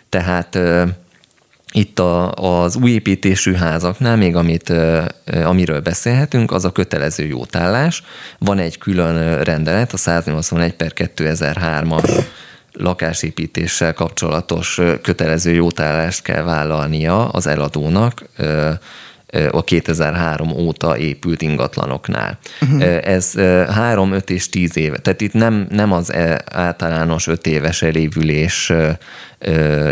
Tehát 0.10 0.60
itt 1.72 2.00
a, 2.00 2.32
az 2.32 2.76
új 2.76 2.92
építésű 2.92 3.54
házaknál, 3.54 4.16
még 4.16 4.36
amit, 4.36 4.74
amiről 5.44 5.80
beszélhetünk, 5.80 6.52
az 6.52 6.66
a 6.66 6.72
kötelező 6.72 7.26
jótállás. 7.26 8.04
Van 8.38 8.60
egy 8.60 8.78
külön 8.78 9.44
rendelet, 9.44 9.94
a 9.94 9.98
181 9.98 10.74
per 10.74 10.92
2003-as 10.96 12.24
lakásépítéssel 12.74 13.94
kapcsolatos 13.94 14.80
kötelező 15.02 15.52
jótállást 15.52 16.22
kell 16.22 16.44
vállalnia 16.44 17.30
az 17.30 17.48
eladónak 17.48 18.24
a 19.52 19.64
2003 19.64 20.52
óta 20.52 20.98
épült 20.98 21.42
ingatlanoknál. 21.42 22.38
Uh-huh. 22.62 23.00
Ez 23.04 23.34
3, 23.70 24.12
5 24.12 24.30
és 24.30 24.50
10 24.50 24.78
éve. 24.78 24.98
Tehát 24.98 25.22
itt 25.22 25.34
nem, 25.34 25.68
nem 25.70 25.92
az 25.92 26.14
általános 26.46 27.28
5 27.28 27.48
éves 27.48 27.82
elévülés 27.82 28.74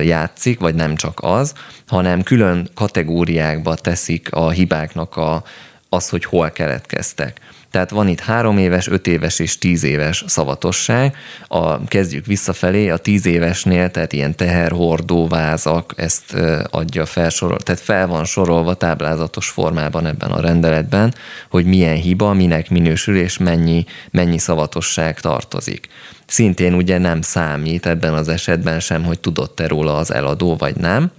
játszik, 0.04 0.60
vagy 0.60 0.76
nem 0.76 0.96
csak 0.96 1.20
az, 1.22 1.54
hanem 1.88 2.24
külön 2.24 2.70
kategóriákba 2.74 3.76
teszik 3.76 4.32
a 4.32 4.50
hibáknak 4.50 5.18
a, 5.18 5.44
az, 5.90 6.10
hogy 6.10 6.26
hol 6.26 6.50
keletkeztek. 6.50 7.40
Tehát 7.78 7.92
van 7.92 8.08
itt 8.08 8.20
három 8.20 8.58
éves, 8.58 8.88
öt 8.88 9.08
éves 9.08 9.40
és 9.40 9.58
tíz 9.58 9.84
éves 9.84 10.24
szavatosság. 10.28 11.16
A, 11.48 11.86
kezdjük 11.86 12.26
visszafelé, 12.26 12.90
a 12.90 12.98
tíz 12.98 13.26
évesnél, 13.26 13.92
tehát 13.92 14.14
ilyen 14.14 14.36
teherhordó 14.36 15.28
vázak, 15.28 15.94
ezt 15.96 16.36
adja 16.70 17.06
felsorol, 17.06 17.58
tehát 17.58 17.82
fel 17.82 18.08
van 18.08 18.26
sorolva 18.26 18.74
táblázatos 18.74 19.50
formában 19.50 20.06
ebben 20.06 20.32
a 20.32 20.42
rendeletben, 20.42 21.14
hogy 21.50 21.66
milyen 21.66 21.96
hiba, 21.96 22.34
minek 22.34 22.70
minősül 22.70 23.18
és 23.18 23.38
mennyi, 23.38 23.86
mennyi 24.12 24.38
szavatosság 24.38 25.20
tartozik. 25.20 25.88
Szintén 26.26 26.74
ugye 26.74 26.98
nem 26.98 27.22
számít 27.22 27.86
ebben 27.86 28.14
az 28.14 28.28
esetben 28.28 28.80
sem, 28.80 29.04
hogy 29.04 29.20
tudott-e 29.20 29.68
róla 29.68 29.98
az 29.98 30.14
eladó, 30.14 30.56
vagy 30.56 30.76
nem. 30.76 31.12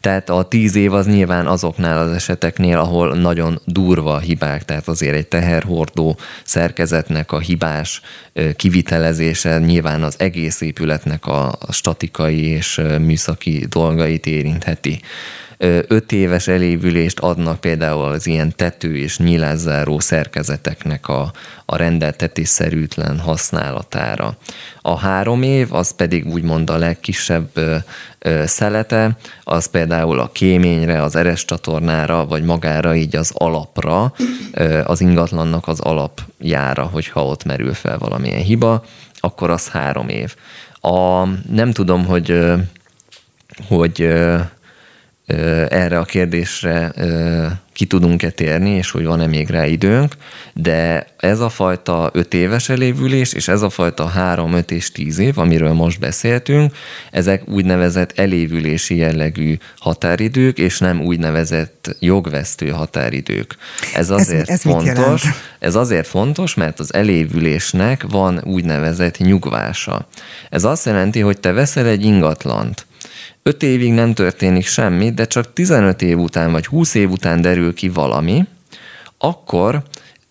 Tehát 0.00 0.30
a 0.30 0.42
tíz 0.42 0.74
év 0.74 0.92
az 0.92 1.06
nyilván 1.06 1.46
azoknál 1.46 1.98
az 1.98 2.12
eseteknél, 2.12 2.78
ahol 2.78 3.14
nagyon 3.14 3.60
durva 3.64 4.18
hibák, 4.18 4.64
tehát 4.64 4.88
azért 4.88 5.14
egy 5.14 5.26
teherhordó 5.26 6.18
szerkezetnek 6.44 7.32
a 7.32 7.38
hibás 7.38 8.00
kivitelezése 8.56 9.58
nyilván 9.58 10.02
az 10.02 10.14
egész 10.18 10.60
épületnek 10.60 11.26
a 11.26 11.58
statikai 11.70 12.40
és 12.40 12.80
műszaki 12.98 13.66
dolgait 13.68 14.26
érintheti 14.26 15.00
öt 15.86 16.12
éves 16.12 16.48
elévülést 16.48 17.18
adnak 17.18 17.60
például 17.60 18.04
az 18.04 18.26
ilyen 18.26 18.52
tető 18.56 18.96
és 18.96 19.18
nyilázzáró 19.18 20.00
szerkezeteknek 20.00 21.08
a, 21.08 21.32
a 21.64 21.76
rendeltetésszerűtlen 21.76 23.18
használatára. 23.18 24.36
A 24.80 24.98
három 24.98 25.42
év 25.42 25.72
az 25.72 25.90
pedig 25.90 26.26
úgymond 26.26 26.70
a 26.70 26.76
legkisebb 26.76 27.50
szelete, 28.44 29.16
az 29.44 29.66
például 29.66 30.20
a 30.20 30.32
kéményre, 30.32 31.02
az 31.02 31.16
eres 31.16 31.44
csatornára, 31.44 32.26
vagy 32.26 32.42
magára 32.42 32.94
így 32.94 33.16
az 33.16 33.32
alapra, 33.34 34.12
az 34.84 35.00
ingatlannak 35.00 35.68
az 35.68 35.80
alapjára, 35.80 36.84
hogyha 36.84 37.24
ott 37.24 37.44
merül 37.44 37.74
fel 37.74 37.98
valamilyen 37.98 38.42
hiba, 38.42 38.84
akkor 39.20 39.50
az 39.50 39.68
három 39.68 40.08
év. 40.08 40.34
A, 40.80 41.26
nem 41.50 41.72
tudom, 41.72 42.04
hogy 42.06 42.44
hogy 43.68 44.08
erre 45.68 45.98
a 45.98 46.04
kérdésre 46.04 46.92
ki 47.72 47.86
tudunk-e 47.86 48.30
térni, 48.30 48.70
és 48.70 48.90
hogy 48.90 49.04
van-e 49.04 49.26
még 49.26 49.48
rá 49.48 49.66
időnk, 49.66 50.16
de 50.54 51.06
ez 51.16 51.40
a 51.40 51.48
fajta 51.48 52.10
5 52.12 52.34
éves 52.34 52.68
elévülés, 52.68 53.32
és 53.32 53.48
ez 53.48 53.62
a 53.62 53.70
fajta 53.70 54.06
3, 54.06 54.52
5 54.52 54.70
és 54.70 54.92
10 54.92 55.18
év, 55.18 55.38
amiről 55.38 55.72
most 55.72 56.00
beszéltünk, 56.00 56.74
ezek 57.10 57.48
úgynevezett 57.48 58.18
elévülési 58.18 58.96
jellegű 58.96 59.56
határidők, 59.78 60.58
és 60.58 60.78
nem 60.78 61.00
úgynevezett 61.00 61.96
jogvesztő 61.98 62.68
határidők. 62.68 63.56
Ez 63.94 64.10
azért 64.10 64.48
ez, 64.50 64.54
ez 64.54 64.60
fontos, 64.60 65.22
ez 65.58 65.74
azért 65.74 66.06
fontos, 66.06 66.54
mert 66.54 66.80
az 66.80 66.94
elévülésnek 66.94 68.04
van 68.08 68.40
úgynevezett 68.44 69.18
nyugvása. 69.18 70.08
Ez 70.50 70.64
azt 70.64 70.86
jelenti, 70.86 71.20
hogy 71.20 71.40
te 71.40 71.52
veszel 71.52 71.86
egy 71.86 72.04
ingatlant, 72.04 72.86
5 73.42 73.62
évig 73.62 73.92
nem 73.92 74.14
történik 74.14 74.66
semmi, 74.66 75.10
de 75.10 75.24
csak 75.24 75.52
15 75.52 76.02
év 76.02 76.18
után 76.18 76.52
vagy 76.52 76.66
20 76.66 76.94
év 76.94 77.10
után 77.10 77.40
derül 77.40 77.74
ki 77.74 77.88
valami, 77.88 78.44
akkor 79.18 79.82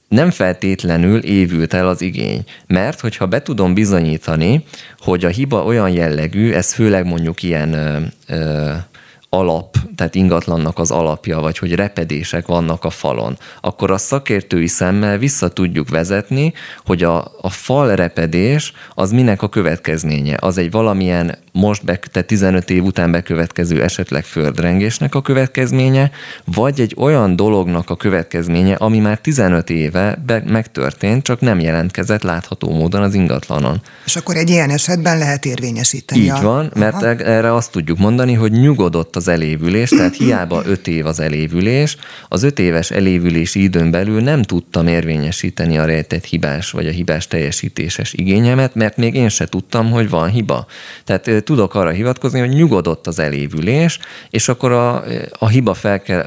nem 0.08 0.32
feltétlenül 0.32 1.20
évült 1.20 1.74
el 1.74 1.88
az 1.88 2.02
igény. 2.02 2.44
Mert 2.68 3.00
hogyha 3.00 3.26
be 3.26 3.42
tudom 3.42 3.74
bizonyítani, 3.74 4.64
hogy 5.00 5.26
a 5.26 5.30
hiba 5.30 5.64
olyan 5.64 5.90
jellegű, 5.90 6.52
ez 6.52 6.74
főleg 6.74 7.06
mondjuk 7.06 7.44
ilyen 7.44 7.74
ö, 7.74 8.00
ö, 8.28 8.72
alap, 9.34 9.78
tehát 9.96 10.16
ingatlannak 10.16 10.80
az 10.80 10.92
alapja, 10.92 11.40
vagy 11.40 11.58
hogy 11.58 11.76
repedések 11.76 12.46
vannak 12.46 12.84
a 12.84 12.90
falon, 12.90 13.38
akkor 13.62 13.92
a 13.92 13.98
szakértői 13.98 14.68
szemmel 14.68 15.18
vissza 15.18 15.50
tudjuk 15.50 15.90
vezetni, 15.90 16.54
hogy 16.86 17.04
a, 17.04 17.32
a 17.42 17.50
fal 17.50 17.96
repedés 17.96 18.74
az 18.96 19.12
minek 19.12 19.42
a 19.42 19.50
következménye. 19.50 20.38
Az 20.40 20.58
egy 20.58 20.72
valamilyen 20.72 21.38
most, 21.52 21.86
be, 21.86 22.00
tehát 22.12 22.28
15 22.28 22.70
év 22.70 22.84
után 22.84 23.12
bekövetkező 23.12 23.84
esetleg 23.84 24.24
földrengésnek 24.24 25.16
a 25.16 25.22
következménye, 25.22 26.12
vagy 26.46 26.80
egy 26.80 26.96
olyan 26.98 27.36
dolognak 27.36 27.90
a 27.90 27.96
következménye, 27.96 28.76
ami 28.76 29.00
már 29.00 29.18
15 29.18 29.70
éve 29.70 30.22
be, 30.26 30.44
megtörtént, 30.48 31.24
csak 31.24 31.40
nem 31.40 31.60
jelentkezett 31.60 32.22
látható 32.22 32.72
módon 32.72 33.02
az 33.02 33.14
ingatlanon. 33.14 33.82
És 34.06 34.16
akkor 34.16 34.36
egy 34.36 34.50
ilyen 34.50 34.70
esetben 34.70 35.18
lehet 35.18 35.46
érvényesíteni. 35.46 36.22
Így 36.22 36.30
a... 36.30 36.42
van, 36.42 36.72
mert 36.76 36.96
Aha. 36.96 37.16
erre 37.16 37.54
azt 37.54 37.72
tudjuk 37.72 37.98
mondani, 37.98 38.34
hogy 38.34 38.52
nyugodott 38.52 39.20
az 39.22 39.28
elévülés, 39.28 39.90
tehát 39.90 40.16
hiába 40.16 40.62
5 40.66 40.88
év 40.88 41.06
az 41.06 41.20
elévülés, 41.20 41.98
az 42.28 42.44
5 42.44 42.60
éves 42.60 42.92
elévülési 42.92 43.64
időn 43.64 43.92
belül 43.92 44.22
nem 44.22 44.42
tudtam 44.42 44.88
érvényesíteni 44.88 45.78
a 45.78 45.86
rejtett 45.86 46.26
hibás 46.26 46.72
vagy 46.72 46.88
a 46.88 46.92
hibás 46.92 47.28
teljesítéses 47.28 48.14
igényemet, 48.14 48.76
mert 48.76 48.98
még 48.98 49.16
én 49.16 49.30
se 49.30 49.46
tudtam, 49.46 49.92
hogy 49.92 50.10
van 50.10 50.30
hiba. 50.30 50.66
Tehát 51.04 51.44
tudok 51.44 51.76
arra 51.76 51.90
hivatkozni, 51.90 52.40
hogy 52.40 52.50
nyugodott 52.50 53.08
az 53.08 53.20
elévülés, 53.20 54.00
és 54.30 54.48
akkor 54.48 54.72
a, 54.72 55.04
a 55.32 55.48
hiba 55.48 55.74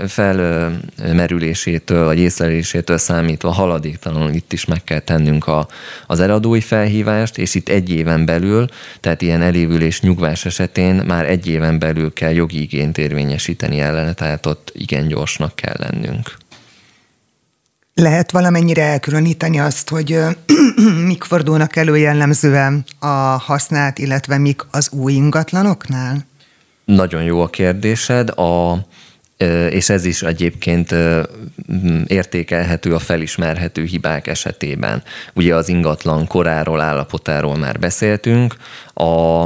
felmerülésétől, 0.07 2.05
vagy 2.05 2.19
észlelésétől 2.19 2.99
számítva 2.99 3.51
haladéktalanul 3.51 4.31
itt 4.31 4.53
is 4.53 4.65
meg 4.65 4.85
kell 4.85 5.01
tennünk 5.01 5.47
a, 5.47 5.69
az 6.07 6.21
eladói 6.21 6.61
felhívást, 6.61 7.39
és 7.39 7.55
itt 7.55 7.69
egy 7.69 7.91
éven 7.91 8.25
belül, 8.25 8.67
tehát 9.01 9.23
ilyen 9.23 9.43
elévülés 9.43 10.01
nyugvás 10.01 10.45
esetén 10.45 10.95
már 10.95 11.29
egy 11.31 11.47
éven 11.47 11.79
belül 11.79 12.13
kell 12.13 12.33
jogi 12.33 12.61
igényt 12.85 12.99
érvényesíteni 12.99 13.81
ellene, 13.81 14.13
tehát 14.13 14.47
ott 14.47 14.71
igen 14.75 15.09
gyorsnak 15.09 15.57
kell 15.57 15.77
lennünk. 15.79 16.37
Lehet 17.95 18.31
valamennyire 18.31 18.83
elkülöníteni 18.83 19.61
azt, 19.61 19.89
hogy 19.89 20.19
mik 21.07 21.25
fordulnak 21.25 21.77
elő 21.77 21.97
jellemzően 21.97 22.85
a 22.99 23.07
használt, 23.07 23.99
illetve 23.99 24.39
mik 24.39 24.63
az 24.71 24.91
új 24.93 25.13
ingatlanoknál? 25.13 26.27
Nagyon 26.85 27.23
jó 27.23 27.41
a 27.41 27.49
kérdésed. 27.49 28.29
A, 28.29 28.79
és 29.71 29.89
ez 29.89 30.05
is 30.05 30.23
egyébként 30.23 30.95
értékelhető 32.07 32.95
a 32.95 32.99
felismerhető 32.99 33.85
hibák 33.85 34.27
esetében. 34.27 35.03
Ugye 35.35 35.55
az 35.55 35.69
ingatlan 35.69 36.27
koráról, 36.27 36.81
állapotáról 36.81 37.57
már 37.57 37.79
beszéltünk. 37.79 38.55
A 38.95 39.45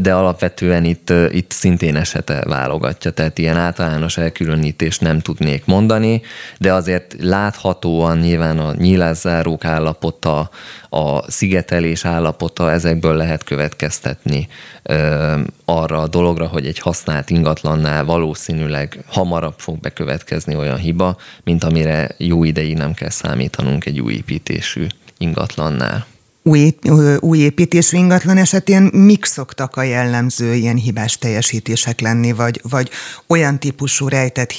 de 0.00 0.14
alapvetően 0.14 0.84
itt, 0.84 1.12
itt 1.30 1.50
szintén 1.50 1.96
esete 1.96 2.42
válogatja, 2.46 3.10
tehát 3.10 3.38
ilyen 3.38 3.56
általános 3.56 4.16
elkülönítést 4.16 5.00
nem 5.00 5.20
tudnék 5.20 5.64
mondani, 5.64 6.22
de 6.58 6.72
azért 6.72 7.16
láthatóan 7.20 8.18
nyilván 8.18 8.58
a 8.58 8.74
nyílászárók 8.74 9.64
állapota, 9.64 10.50
a 10.88 11.30
szigetelés 11.30 12.04
állapota, 12.04 12.70
ezekből 12.70 13.16
lehet 13.16 13.44
következtetni 13.44 14.48
ö, 14.82 15.38
arra 15.64 15.98
a 15.98 16.08
dologra, 16.08 16.46
hogy 16.46 16.66
egy 16.66 16.78
használt 16.78 17.30
ingatlannál 17.30 18.04
valószínűleg 18.04 18.98
hamarabb 19.06 19.54
fog 19.56 19.78
bekövetkezni 19.78 20.56
olyan 20.56 20.78
hiba, 20.78 21.16
mint 21.44 21.64
amire 21.64 22.10
jó 22.16 22.44
ideig 22.44 22.76
nem 22.76 22.94
kell 22.94 23.10
számítanunk 23.10 23.84
egy 23.84 24.00
új 24.00 24.12
építésű 24.12 24.86
ingatlannál. 25.18 26.06
Új, 26.50 26.74
új 27.20 27.38
építésű 27.38 27.96
ingatlan 27.96 28.36
esetén 28.36 28.82
mik 28.82 29.24
szoktak 29.24 29.76
a 29.76 29.82
jellemző 29.82 30.54
ilyen 30.54 30.76
hibás 30.76 31.18
teljesítések 31.18 32.00
lenni, 32.00 32.32
vagy, 32.32 32.60
vagy 32.62 32.90
olyan 33.26 33.58
típusú 33.58 34.08
rejtett 34.08 34.50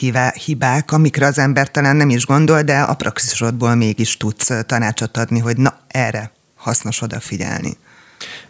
hibák, 0.45 0.91
amikre 0.91 1.25
az 1.25 1.37
ember 1.37 1.71
talán 1.71 1.95
nem 1.95 2.09
is 2.09 2.25
gondol, 2.25 2.61
de 2.61 2.79
a 2.79 2.93
praxisodból 2.93 3.75
mégis 3.75 4.17
tudsz 4.17 4.51
tanácsot 4.65 5.17
adni, 5.17 5.39
hogy 5.39 5.57
na, 5.57 5.79
erre 5.87 6.31
hasznos 6.55 7.01
odafigyelni. 7.01 7.77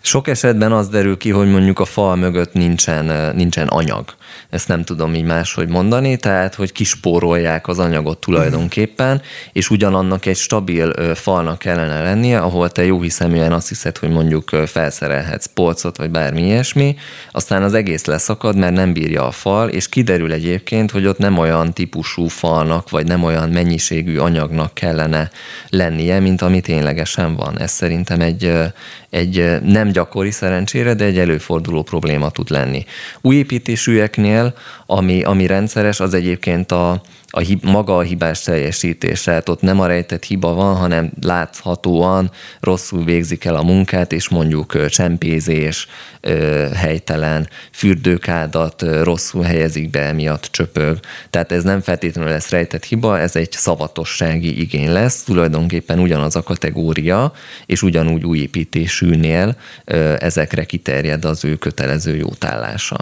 Sok 0.02 0.28
esetben 0.28 0.72
az 0.72 0.90
derül 0.90 1.18
ki, 1.18 1.30
hogy 1.30 1.52
mondjuk 1.52 1.80
a 1.80 1.86
fal 1.86 2.16
mögött 2.16 2.54
nincsen, 2.54 3.36
nincsen 3.36 3.68
anyag. 3.68 4.06
Ezt 4.50 4.68
nem 4.68 4.84
tudom 4.84 5.14
így 5.14 5.24
máshogy 5.24 5.68
mondani, 5.68 6.18
tehát 6.18 6.56
hogy 6.56 6.72
kispórolják 6.72 7.68
az 7.68 7.80
anyagot 7.80 8.18
tulajdonképpen, 8.18 9.22
és 9.52 9.70
ugyanannak 9.70 10.26
egy 10.26 10.38
stabil 10.38 11.14
falnak 11.16 11.60
kellene 11.60 12.02
lennie, 12.02 12.40
ahol 12.40 12.70
te 12.70 12.86
jó 12.86 13.02
hiszeműen 13.02 13.52
azt 13.52 13.68
hiszed, 13.68 13.98
hogy 13.98 14.10
mondjuk 14.10 14.50
felszerelhetsz 14.66 15.46
polcot, 15.54 15.98
vagy 15.98 16.10
bármi 16.10 16.46
ilyesmi, 16.46 16.96
aztán 17.32 17.64
az 17.64 17.74
egész 17.74 18.06
leszakad, 18.06 18.56
mert 18.56 18.74
nem 18.74 18.94
bírja 18.94 19.28
a 19.28 19.32
fal, 19.32 19.70
és 19.70 19.90
kiderül 19.90 20.32
egyébként, 20.32 20.92
hogy 20.92 21.06
ott 21.06 21.18
nem 21.18 21.38
olyan 21.38 21.74
típusú 21.74 22.28
falnak, 22.28 22.90
vagy 22.90 23.08
nem 23.08 23.24
olyan 23.24 23.50
mennyiségű 23.50 24.18
anyagnak 24.18 24.74
kellene 24.74 25.30
lennie, 25.70 26.20
mint 26.20 26.42
ami 26.42 26.62
ténylegesen 26.62 27.36
van. 27.36 27.60
Ez 27.60 27.72
szerintem 27.72 28.22
egy, 28.22 28.52
egy 29.10 29.62
nem 29.64 29.91
gyakori 29.92 30.32
szerencsére, 30.32 30.94
de 30.94 31.06
egy 31.06 31.20
előforduló 31.20 31.84
probléma 31.84 32.30
tud 32.30 32.50
lenni. 32.50 32.86
Új 33.22 33.36
építésűeknél, 33.36 34.54
ami, 34.86 35.24
ami 35.24 35.48
rendszeres, 35.48 36.00
az 36.00 36.14
egyébként 36.14 36.72
a, 36.72 37.02
a 37.34 37.40
hib, 37.40 37.64
maga 37.64 37.98
a 37.98 38.02
hibás 38.02 38.42
teljesítés, 38.42 39.22
tehát 39.24 39.50
ott 39.50 39.62
nem 39.62 39.80
a 39.80 39.88
rejtett 39.88 40.24
hiba 40.24 40.54
van, 40.54 40.76
hanem 40.76 41.12
láthatóan 41.22 42.32
rosszul 42.60 43.04
végzik 43.04 43.46
el 43.46 43.56
a 43.56 43.64
munkát, 43.64 44.12
és 44.12 44.30
mondjuk 44.30 44.90
csempézés, 44.90 45.88
helytelen, 46.76 47.50
fürdőkádat 47.72 48.86
rosszul 49.04 49.44
helyezik 49.44 49.90
be, 49.90 50.00
emiatt 50.00 50.48
csöpög. 50.52 51.00
Tehát 51.30 51.52
ez 51.52 51.64
nem 51.64 51.82
feltétlenül 51.82 52.32
lesz 52.32 52.50
rejtett 52.50 52.84
hiba, 52.84 53.20
ez 53.20 53.36
egy 53.36 53.52
szavatossági 53.52 54.62
igény 54.62 54.92
lesz, 54.92 55.24
tulajdonképpen 55.24 56.00
ugyanaz 56.00 56.36
a 56.36 56.44
kategória, 56.44 57.34
és 57.66 57.82
ugyanúgy 57.82 58.26
új 58.26 58.40
építésűnél 58.40 59.56
ezekre 60.20 60.64
kiterjed 60.64 61.26
az 61.26 61.46
ő 61.46 61.56
kötelező 61.56 62.16
jótállása. 62.16 62.98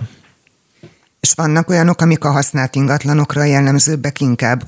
És 1.19 1.33
vannak 1.35 1.69
olyanok, 1.69 2.01
amik 2.01 2.23
a 2.23 2.31
használt 2.31 2.75
ingatlanokra 2.75 3.43
jellemzőbbek 3.43 4.21
inkább. 4.21 4.63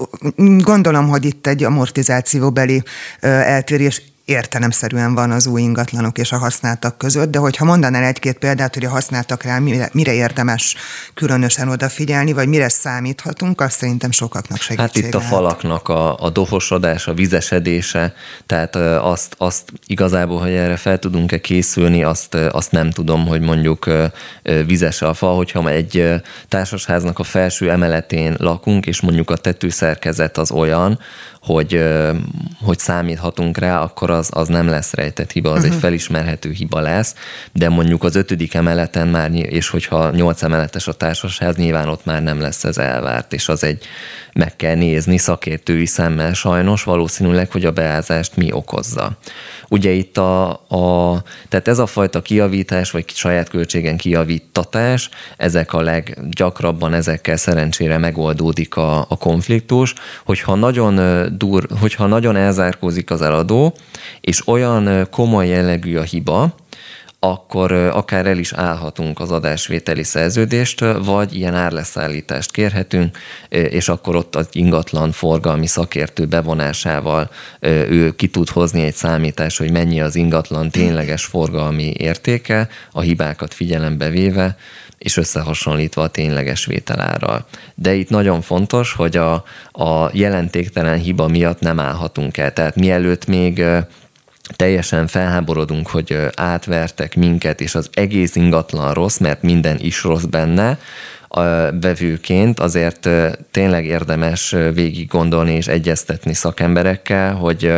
Gondolom, 0.58 1.08
hogy 1.08 1.26
itt 1.26 1.48
egy 1.48 1.64
amortizációbeli 1.64 2.84
eltérés 3.20 4.11
értelemszerűen 4.32 5.14
van 5.14 5.32
az 5.32 5.48
új 5.48 5.62
ingatlanok 5.62 6.18
és 6.18 6.32
a 6.32 6.38
használtak 6.38 6.98
között, 6.98 7.32
de 7.32 7.40
hogyha 7.40 7.66
mondanál 7.66 8.04
egy-két 8.04 8.38
példát, 8.38 8.74
hogy 8.74 8.86
a 8.86 8.90
használtakra 8.90 9.60
mire, 9.60 9.90
mire 9.94 10.14
érdemes 10.14 10.76
különösen 11.14 11.68
odafigyelni, 11.68 12.34
vagy 12.34 12.48
mire 12.48 12.70
számíthatunk, 12.70 13.62
azt 13.62 13.78
szerintem 13.78 14.12
sokaknak 14.12 14.60
segít. 14.60 14.80
Hát 14.80 14.96
itt 14.96 15.14
a 15.14 15.20
falaknak 15.20 15.90
a, 15.90 16.18
a 16.20 16.30
dohosodás, 16.30 17.08
a 17.08 17.14
vizesedése, 17.14 18.14
tehát 18.46 18.76
azt, 18.76 19.36
azt 19.38 19.72
igazából, 19.86 20.40
hogy 20.40 20.52
erre 20.52 20.78
fel 20.78 21.00
tudunk-e 21.00 21.42
készülni, 21.42 22.04
azt, 22.04 22.36
azt 22.36 22.72
nem 22.72 22.92
tudom, 22.92 23.28
hogy 23.28 23.42
mondjuk 23.42 23.90
vizes 24.66 25.02
a 25.02 25.14
fal, 25.14 25.36
hogyha 25.36 25.70
egy 25.70 26.22
társasháznak 26.48 27.20
a 27.20 27.24
felső 27.24 27.72
emeletén 27.72 28.36
lakunk, 28.38 28.86
és 28.86 29.02
mondjuk 29.02 29.30
a 29.30 29.36
tetőszerkezet 29.36 30.38
az 30.38 30.52
olyan, 30.52 31.00
hogy, 31.42 31.84
hogy 32.62 32.80
számíthatunk 32.80 33.58
rá, 33.58 33.82
akkor 33.82 34.10
az, 34.10 34.30
az 34.34 34.48
nem 34.48 34.68
lesz 34.68 34.94
rejtett 34.94 35.32
hiba, 35.32 35.50
az 35.50 35.56
uh-huh. 35.56 35.70
egy 35.70 35.78
mhm. 35.78 35.86
felismerhető 35.86 36.52
hiba 36.52 36.80
lesz, 36.80 37.16
de 37.52 37.70
mondjuk 37.70 38.04
az 38.04 38.16
ötödik 38.16 38.54
emeleten 38.54 39.08
már, 39.08 39.32
és 39.34 39.70
hogyha 39.70 40.12
nyolc 40.12 40.44
emeletes 40.44 40.88
a 40.88 40.94
társaság, 40.94 41.56
nyilván 41.56 41.88
ott 41.88 42.06
már 42.06 42.24
nem 42.24 42.42
lesz 42.42 42.64
ez 42.64 42.78
elvárt, 42.78 43.34
és 43.34 43.50
az 43.50 43.64
egy 43.64 43.86
meg 44.34 44.56
kell 44.56 44.76
nézni 44.76 45.18
szakértői 45.18 45.86
szemmel 45.86 46.34
sajnos 46.34 46.84
valószínűleg, 46.84 47.52
hogy 47.52 47.66
a 47.66 47.72
beázást 47.72 48.36
mi 48.36 48.52
okozza. 48.52 49.18
Ugye 49.70 49.92
itt 49.92 50.18
a, 50.18 50.50
a 50.50 51.24
tehát 51.50 51.68
ez 51.68 51.80
a 51.80 51.86
fajta 51.86 52.22
kiavítás, 52.22 52.92
vagy 52.92 53.10
saját 53.10 53.50
költségen 53.50 53.98
kiavítatás, 53.98 55.10
ezek 55.38 55.74
a 55.74 55.82
leggyakrabban 55.82 56.94
ezekkel 56.94 57.38
szerencsére 57.38 57.98
megoldódik 57.98 58.76
a, 58.76 59.00
a 59.00 59.18
konfliktus, 59.18 59.94
hogyha 60.26 60.56
nagyon 60.56 61.00
dur, 61.38 61.68
hogyha 61.80 62.06
nagyon 62.06 62.36
elzárkózik 62.36 63.12
az 63.12 63.22
eladó, 63.22 63.76
és 64.22 64.48
olyan 64.48 65.08
komoly 65.12 65.48
jellegű 65.48 65.98
a 65.98 66.02
hiba, 66.02 66.56
akkor 67.24 67.72
akár 67.72 68.26
el 68.26 68.38
is 68.38 68.54
állhatunk 68.54 69.20
az 69.20 69.32
adásvételi 69.32 70.04
szerződést, 70.04 70.80
vagy 71.04 71.36
ilyen 71.36 71.56
árleszállítást 71.56 72.52
kérhetünk, 72.52 73.18
és 73.50 73.90
akkor 73.90 74.16
ott 74.16 74.36
az 74.36 74.48
ingatlan 74.52 75.12
forgalmi 75.12 75.68
szakértő 75.68 76.26
bevonásával 76.26 77.30
ő 77.90 78.16
ki 78.16 78.28
tud 78.28 78.50
hozni 78.50 78.82
egy 78.82 78.94
számítás, 78.94 79.58
hogy 79.58 79.72
mennyi 79.72 80.02
az 80.02 80.16
ingatlan 80.16 80.70
tényleges 80.70 81.26
forgalmi 81.26 81.94
értéke, 81.98 82.68
a 82.92 83.02
hibákat 83.02 83.54
figyelembe 83.54 84.10
véve, 84.10 84.58
és 85.02 85.18
összehasonlítva 85.18 86.02
a 86.02 86.08
tényleges 86.08 86.66
vételárral. 86.66 87.46
De 87.76 87.94
itt 87.94 88.10
nagyon 88.10 88.42
fontos, 88.42 88.94
hogy 88.94 89.18
a, 89.18 89.34
a 89.72 90.10
jelentéktelen 90.14 91.00
hiba 91.00 91.28
miatt 91.28 91.60
nem 91.60 91.80
állhatunk 91.80 92.38
el. 92.38 92.54
Tehát 92.54 92.76
mielőtt 92.76 93.26
még 93.26 93.64
teljesen 94.56 95.08
felháborodunk, 95.08 95.88
hogy 95.88 96.18
átvertek 96.36 97.16
minket, 97.16 97.62
és 97.62 97.76
az 97.76 97.90
egész 97.94 98.36
ingatlan 98.36 98.94
rossz, 98.94 99.18
mert 99.18 99.42
minden 99.42 99.80
is 99.80 100.04
rossz 100.04 100.24
benne, 100.24 100.80
vevőként 101.82 102.60
azért 102.60 103.10
tényleg 103.52 103.86
érdemes 103.86 104.56
végig 104.74 105.08
gondolni 105.08 105.52
és 105.52 105.68
egyeztetni 105.68 106.34
szakemberekkel, 106.34 107.34
hogy, 107.34 107.74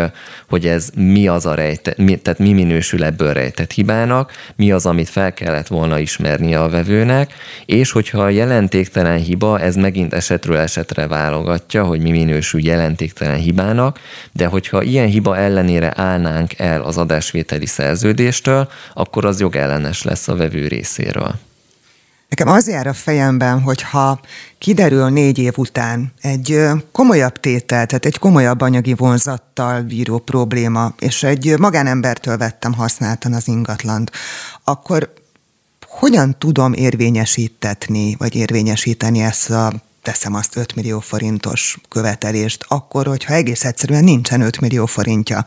hogy 0.49 0.67
ez 0.67 0.89
mi 0.95 1.27
az 1.27 1.45
a 1.45 1.53
rejte, 1.53 1.93
mi, 1.97 2.15
tehát 2.15 2.39
mi 2.39 2.53
minősül 2.53 3.03
ebből 3.03 3.33
rejtett 3.33 3.71
hibának, 3.71 4.31
mi 4.55 4.71
az, 4.71 4.85
amit 4.85 5.09
fel 5.09 5.33
kellett 5.33 5.67
volna 5.67 5.99
ismernie 5.99 6.61
a 6.61 6.69
vevőnek, 6.69 7.33
és 7.65 7.91
hogyha 7.91 8.21
a 8.21 8.29
jelentéktelen 8.29 9.19
hiba, 9.19 9.59
ez 9.59 9.75
megint 9.75 10.13
esetről 10.13 10.57
esetre 10.57 11.07
válogatja, 11.07 11.83
hogy 11.83 12.01
mi 12.01 12.11
minősül 12.11 12.65
jelentéktelen 12.65 13.39
hibának, 13.39 13.99
de 14.31 14.45
hogyha 14.45 14.81
ilyen 14.81 15.07
hiba 15.07 15.37
ellenére 15.37 15.93
állnánk 15.95 16.59
el 16.59 16.81
az 16.81 16.97
adásvételi 16.97 17.65
szerződéstől, 17.65 18.69
akkor 18.93 19.25
az 19.25 19.39
jogellenes 19.39 20.03
lesz 20.03 20.27
a 20.27 20.35
vevő 20.35 20.67
részéről. 20.67 21.33
Nekem 22.33 22.53
az 22.53 22.67
jár 22.67 22.87
a 22.87 22.93
fejemben, 22.93 23.61
hogy 23.61 23.81
ha 23.81 24.19
kiderül 24.57 25.09
négy 25.09 25.37
év 25.37 25.53
után 25.57 26.13
egy 26.21 26.59
komolyabb 26.91 27.39
tétel, 27.39 27.85
tehát 27.85 28.05
egy 28.05 28.17
komolyabb 28.17 28.61
anyagi 28.61 28.93
vonzattal 28.93 29.81
bíró 29.81 30.17
probléma, 30.17 30.93
és 30.99 31.23
egy 31.23 31.59
magánembertől 31.59 32.37
vettem 32.37 32.73
használtan 32.73 33.33
az 33.33 33.47
ingatlant, 33.47 34.11
akkor 34.63 35.13
hogyan 35.87 36.35
tudom 36.37 36.73
érvényesítetni, 36.73 38.15
vagy 38.15 38.35
érvényesíteni 38.35 39.19
ezt 39.21 39.49
a 39.49 39.71
teszem 40.01 40.33
azt 40.33 40.57
5 40.57 40.75
millió 40.75 40.99
forintos 40.99 41.77
követelést, 41.89 42.65
akkor, 42.67 43.05
hogyha 43.05 43.33
egész 43.33 43.63
egyszerűen 43.63 44.03
nincsen 44.03 44.41
5 44.41 44.59
millió 44.59 44.85
forintja 44.85 45.45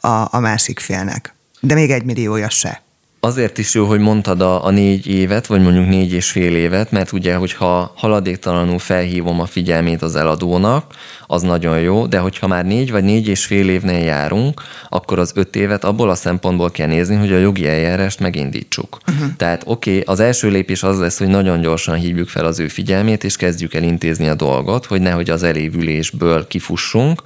a, 0.00 0.08
a 0.08 0.38
másik 0.38 0.78
félnek, 0.78 1.34
de 1.60 1.74
még 1.74 1.90
egy 1.90 2.04
milliója 2.04 2.50
se 2.50 2.84
azért 3.26 3.58
is 3.58 3.74
jó, 3.74 3.86
hogy 3.86 4.00
mondtad 4.00 4.40
a, 4.40 4.64
a 4.64 4.70
négy 4.70 5.06
évet, 5.06 5.46
vagy 5.46 5.62
mondjuk 5.62 5.88
négy 5.88 6.12
és 6.12 6.30
fél 6.30 6.56
évet, 6.56 6.90
mert 6.90 7.12
ugye, 7.12 7.34
hogyha 7.34 7.92
haladéktalanul 7.96 8.78
felhívom 8.78 9.40
a 9.40 9.46
figyelmét 9.46 10.02
az 10.02 10.16
eladónak, 10.16 10.92
az 11.26 11.42
nagyon 11.42 11.80
jó, 11.80 12.06
de 12.06 12.18
hogyha 12.18 12.46
már 12.46 12.64
négy 12.64 12.90
vagy 12.90 13.04
négy 13.04 13.28
és 13.28 13.44
fél 13.44 13.68
évnél 13.68 14.04
járunk, 14.04 14.62
akkor 14.88 15.18
az 15.18 15.32
öt 15.34 15.56
évet 15.56 15.84
abból 15.84 16.10
a 16.10 16.14
szempontból 16.14 16.70
kell 16.70 16.86
nézni, 16.86 17.16
hogy 17.16 17.32
a 17.32 17.38
jogi 17.38 17.68
eljárást 17.68 18.20
megindítsuk. 18.20 18.98
Uh-huh. 19.08 19.36
Tehát 19.36 19.62
oké, 19.66 19.90
okay, 19.90 20.02
az 20.14 20.20
első 20.20 20.48
lépés 20.48 20.82
az 20.82 20.98
lesz, 20.98 21.18
hogy 21.18 21.28
nagyon 21.28 21.60
gyorsan 21.60 21.96
hívjuk 21.96 22.28
fel 22.28 22.44
az 22.44 22.58
ő 22.58 22.68
figyelmét, 22.68 23.24
és 23.24 23.36
kezdjük 23.36 23.74
el 23.74 23.82
intézni 23.82 24.28
a 24.28 24.34
dolgot, 24.34 24.86
hogy 24.86 25.00
nehogy 25.00 25.30
az 25.30 25.42
elévülésből 25.42 26.46
kifussunk, 26.46 27.22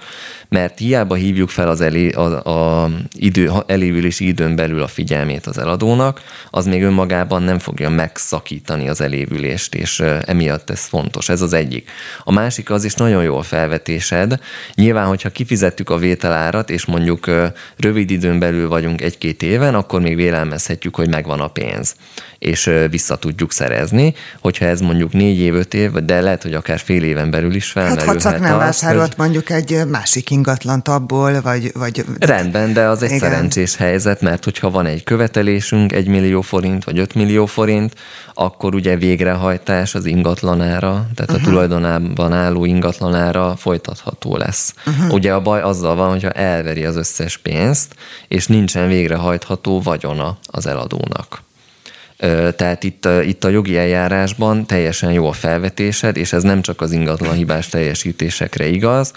mert 0.50 0.78
hiába 0.78 1.14
hívjuk 1.14 1.48
fel 1.48 1.68
az 1.68 1.80
elé, 1.80 2.10
a, 2.10 2.44
a 2.82 2.90
idő, 3.12 3.50
elévülési 3.66 4.26
időn 4.26 4.56
belül 4.56 4.82
a 4.82 4.86
figyelmét 4.86 5.46
az 5.46 5.58
eladónak, 5.58 6.20
az 6.50 6.66
még 6.66 6.82
önmagában 6.82 7.42
nem 7.42 7.58
fogja 7.58 7.90
megszakítani 7.90 8.88
az 8.88 9.00
elévülést, 9.00 9.74
és 9.74 10.02
emiatt 10.26 10.70
ez 10.70 10.84
fontos. 10.84 11.28
Ez 11.28 11.40
az 11.40 11.52
egyik. 11.52 11.90
A 12.24 12.32
másik 12.32 12.70
az 12.70 12.84
is 12.84 12.94
nagyon 12.94 13.22
jól 13.22 13.42
felvetésed. 13.42 14.40
Nyilván, 14.74 15.06
hogyha 15.06 15.30
kifizettük 15.30 15.90
a 15.90 15.96
vételárat, 15.96 16.70
és 16.70 16.84
mondjuk 16.84 17.30
rövid 17.76 18.10
időn 18.10 18.38
belül 18.38 18.68
vagyunk 18.68 19.00
egy-két 19.00 19.42
éven, 19.42 19.74
akkor 19.74 20.00
még 20.00 20.16
vélelmezhetjük, 20.16 20.96
hogy 20.96 21.08
megvan 21.08 21.40
a 21.40 21.48
pénz 21.48 21.94
és 22.40 22.70
vissza 22.90 23.16
tudjuk 23.16 23.52
szerezni. 23.52 24.14
Hogyha 24.40 24.64
ez 24.64 24.80
mondjuk 24.80 25.12
négy 25.12 25.38
év, 25.38 25.54
öt 25.54 25.74
év, 25.74 25.92
de 25.92 26.20
lehet, 26.20 26.42
hogy 26.42 26.54
akár 26.54 26.78
fél 26.78 27.02
éven 27.02 27.30
belül 27.30 27.54
is 27.54 27.70
felmerülhet. 27.70 28.06
Hát 28.06 28.22
ha 28.22 28.30
csak 28.30 28.40
nem 28.40 28.58
vásárolt 28.58 29.06
hogy... 29.06 29.18
mondjuk 29.18 29.50
egy 29.50 29.86
másik 29.86 30.30
ingatlant 30.40 30.88
abból, 30.88 31.40
vagy... 31.40 31.72
vagy 31.74 32.04
Rendben, 32.18 32.72
de 32.72 32.84
az 32.84 33.02
egy 33.02 33.08
igen. 33.08 33.20
szerencsés 33.20 33.76
helyzet, 33.76 34.20
mert 34.20 34.44
hogyha 34.44 34.70
van 34.70 34.86
egy 34.86 35.04
követelésünk, 35.04 35.92
egy 35.92 36.06
millió 36.06 36.40
forint, 36.40 36.84
vagy 36.84 36.98
5 36.98 37.14
millió 37.14 37.46
forint, 37.46 37.94
akkor 38.34 38.74
ugye 38.74 38.96
végrehajtás 38.96 39.94
az 39.94 40.04
ingatlanára, 40.04 41.06
tehát 41.14 41.30
uh-huh. 41.30 41.40
a 41.40 41.44
tulajdonában 41.44 42.32
álló 42.32 42.64
ingatlanára 42.64 43.56
folytatható 43.56 44.36
lesz. 44.36 44.74
Uh-huh. 44.86 45.12
Ugye 45.12 45.32
a 45.32 45.40
baj 45.40 45.62
azzal 45.62 45.94
van, 45.94 46.10
hogyha 46.10 46.30
elveri 46.30 46.84
az 46.84 46.96
összes 46.96 47.36
pénzt, 47.36 47.94
és 48.28 48.46
nincsen 48.46 48.88
végrehajtható 48.88 49.80
vagyona 49.80 50.38
az 50.46 50.66
eladónak. 50.66 51.42
Tehát 52.56 52.84
itt, 52.84 53.08
itt 53.22 53.44
a 53.44 53.48
jogi 53.48 53.76
eljárásban 53.76 54.66
teljesen 54.66 55.12
jó 55.12 55.28
a 55.28 55.32
felvetésed, 55.32 56.16
és 56.16 56.32
ez 56.32 56.42
nem 56.42 56.62
csak 56.62 56.80
az 56.80 56.92
ingatlan 56.92 57.34
hibás 57.34 57.68
teljesítésekre 57.68 58.66
igaz, 58.66 59.12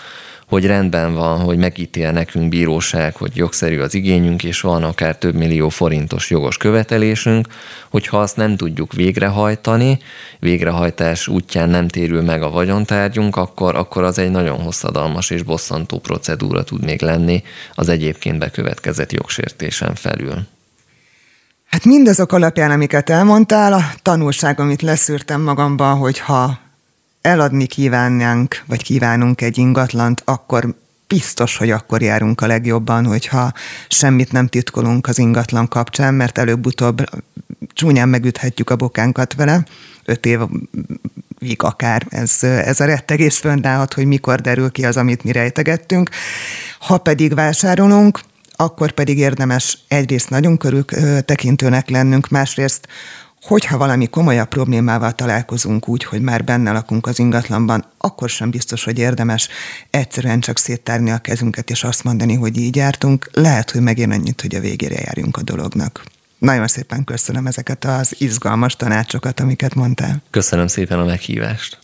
hogy 0.48 0.66
rendben 0.66 1.14
van, 1.14 1.40
hogy 1.40 1.58
megítél 1.58 2.12
nekünk 2.12 2.50
bíróság, 2.50 3.16
hogy 3.16 3.36
jogszerű 3.36 3.80
az 3.80 3.94
igényünk, 3.94 4.44
és 4.44 4.62
van 4.62 4.84
akár 4.84 5.18
több 5.18 5.36
millió 5.36 5.70
forintos 5.70 6.30
jogos 6.30 6.58
követelésünk, 6.58 7.48
hogyha 7.90 8.20
azt 8.20 8.36
nem 8.36 8.58
tudjuk 8.58 8.94
végrehajtani, 8.94 10.00
végrehajtás 10.40 11.28
útján 11.28 11.70
nem 11.70 11.88
térül 11.88 12.22
meg 12.22 12.42
a 12.42 12.50
vagyontárgyunk, 12.50 13.36
akkor, 13.36 13.76
akkor 13.76 14.04
az 14.04 14.18
egy 14.18 14.32
nagyon 14.32 14.62
hosszadalmas 14.62 15.30
és 15.30 15.42
bosszantó 15.42 16.00
procedúra 16.00 16.64
tud 16.64 16.84
még 16.84 17.02
lenni 17.02 17.44
az 17.76 17.90
egyébként 17.90 18.40
bekövetkezett 18.40 19.12
jogsértésen 19.12 19.96
felül. 19.96 20.48
Hát 21.74 21.86
mindazok 21.86 22.32
alapján, 22.32 22.72
amiket 22.72 23.10
elmondtál, 23.10 23.74
a 23.74 23.82
tanulság, 24.02 24.60
amit 24.60 24.82
leszűrtem 24.82 25.42
magamban, 25.42 25.98
hogy 25.98 26.20
ha 26.20 26.60
eladni 27.24 27.66
kívánnánk, 27.66 28.64
vagy 28.66 28.84
kívánunk 28.84 29.42
egy 29.42 29.58
ingatlant, 29.58 30.22
akkor 30.26 30.76
biztos, 31.08 31.58
hogy 31.58 31.72
akkor 31.72 32.02
járunk 32.02 32.42
a 32.42 32.48
legjobban, 32.48 33.06
hogyha 33.06 33.52
semmit 33.88 34.32
nem 34.32 34.48
titkolunk 34.48 35.08
az 35.08 35.20
ingatlan 35.20 35.68
kapcsán, 35.68 36.14
mert 36.14 36.38
előbb-utóbb 36.38 37.04
csúnyán 37.74 38.10
megüthetjük 38.10 38.70
a 38.70 38.76
bokánkat 38.76 39.34
vele, 39.34 39.64
öt 40.06 40.26
évig 40.26 41.58
akár 41.58 42.06
ez, 42.10 42.44
ez 42.44 42.80
a 42.80 42.86
rettegés 42.86 43.38
fönnállhat, 43.38 43.94
hogy 43.94 44.06
mikor 44.06 44.42
derül 44.42 44.72
ki 44.72 44.86
az, 44.86 44.98
amit 44.98 45.24
mi 45.24 45.32
rejtegettünk. 45.32 46.10
Ha 46.80 46.98
pedig 46.98 47.34
vásárolunk, 47.34 48.20
akkor 48.56 48.92
pedig 48.92 49.18
érdemes 49.18 49.78
egyrészt 49.88 50.30
nagyon 50.30 50.58
körül 50.58 50.86
tekintőnek 51.26 51.90
lennünk, 51.90 52.30
másrészt 52.30 52.88
hogyha 53.44 53.78
valami 53.78 54.08
komolyabb 54.08 54.48
problémával 54.48 55.12
találkozunk 55.12 55.88
úgy, 55.88 56.04
hogy 56.04 56.22
már 56.22 56.44
benne 56.44 56.72
lakunk 56.72 57.08
az 57.08 57.20
ingatlanban, 57.20 57.86
akkor 57.98 58.30
sem 58.30 58.50
biztos, 58.50 58.84
hogy 58.84 58.98
érdemes 58.98 59.48
egyszerűen 59.90 60.40
csak 60.40 60.58
széttárni 60.58 61.12
a 61.12 61.18
kezünket 61.18 61.70
és 61.70 61.84
azt 61.84 62.04
mondani, 62.04 62.34
hogy 62.34 62.58
így 62.58 62.76
jártunk. 62.76 63.30
Lehet, 63.34 63.72
hogy 63.72 63.82
megér 63.82 64.10
annyit, 64.10 64.42
hogy 64.42 64.56
a 64.56 64.60
végére 64.60 65.00
járjunk 65.00 65.38
a 65.38 65.42
dolognak. 65.42 66.04
Nagyon 66.38 66.68
szépen 66.68 67.04
köszönöm 67.04 67.48
ezeket 67.48 67.86
az 67.86 68.16
izgalmas 68.18 68.76
tanácsokat, 68.76 69.40
amiket 69.40 69.76
mondtál. 69.76 70.22
Köszönöm 70.30 70.68
szépen 70.68 71.00
a 71.00 71.06
meghívást. 71.06 71.83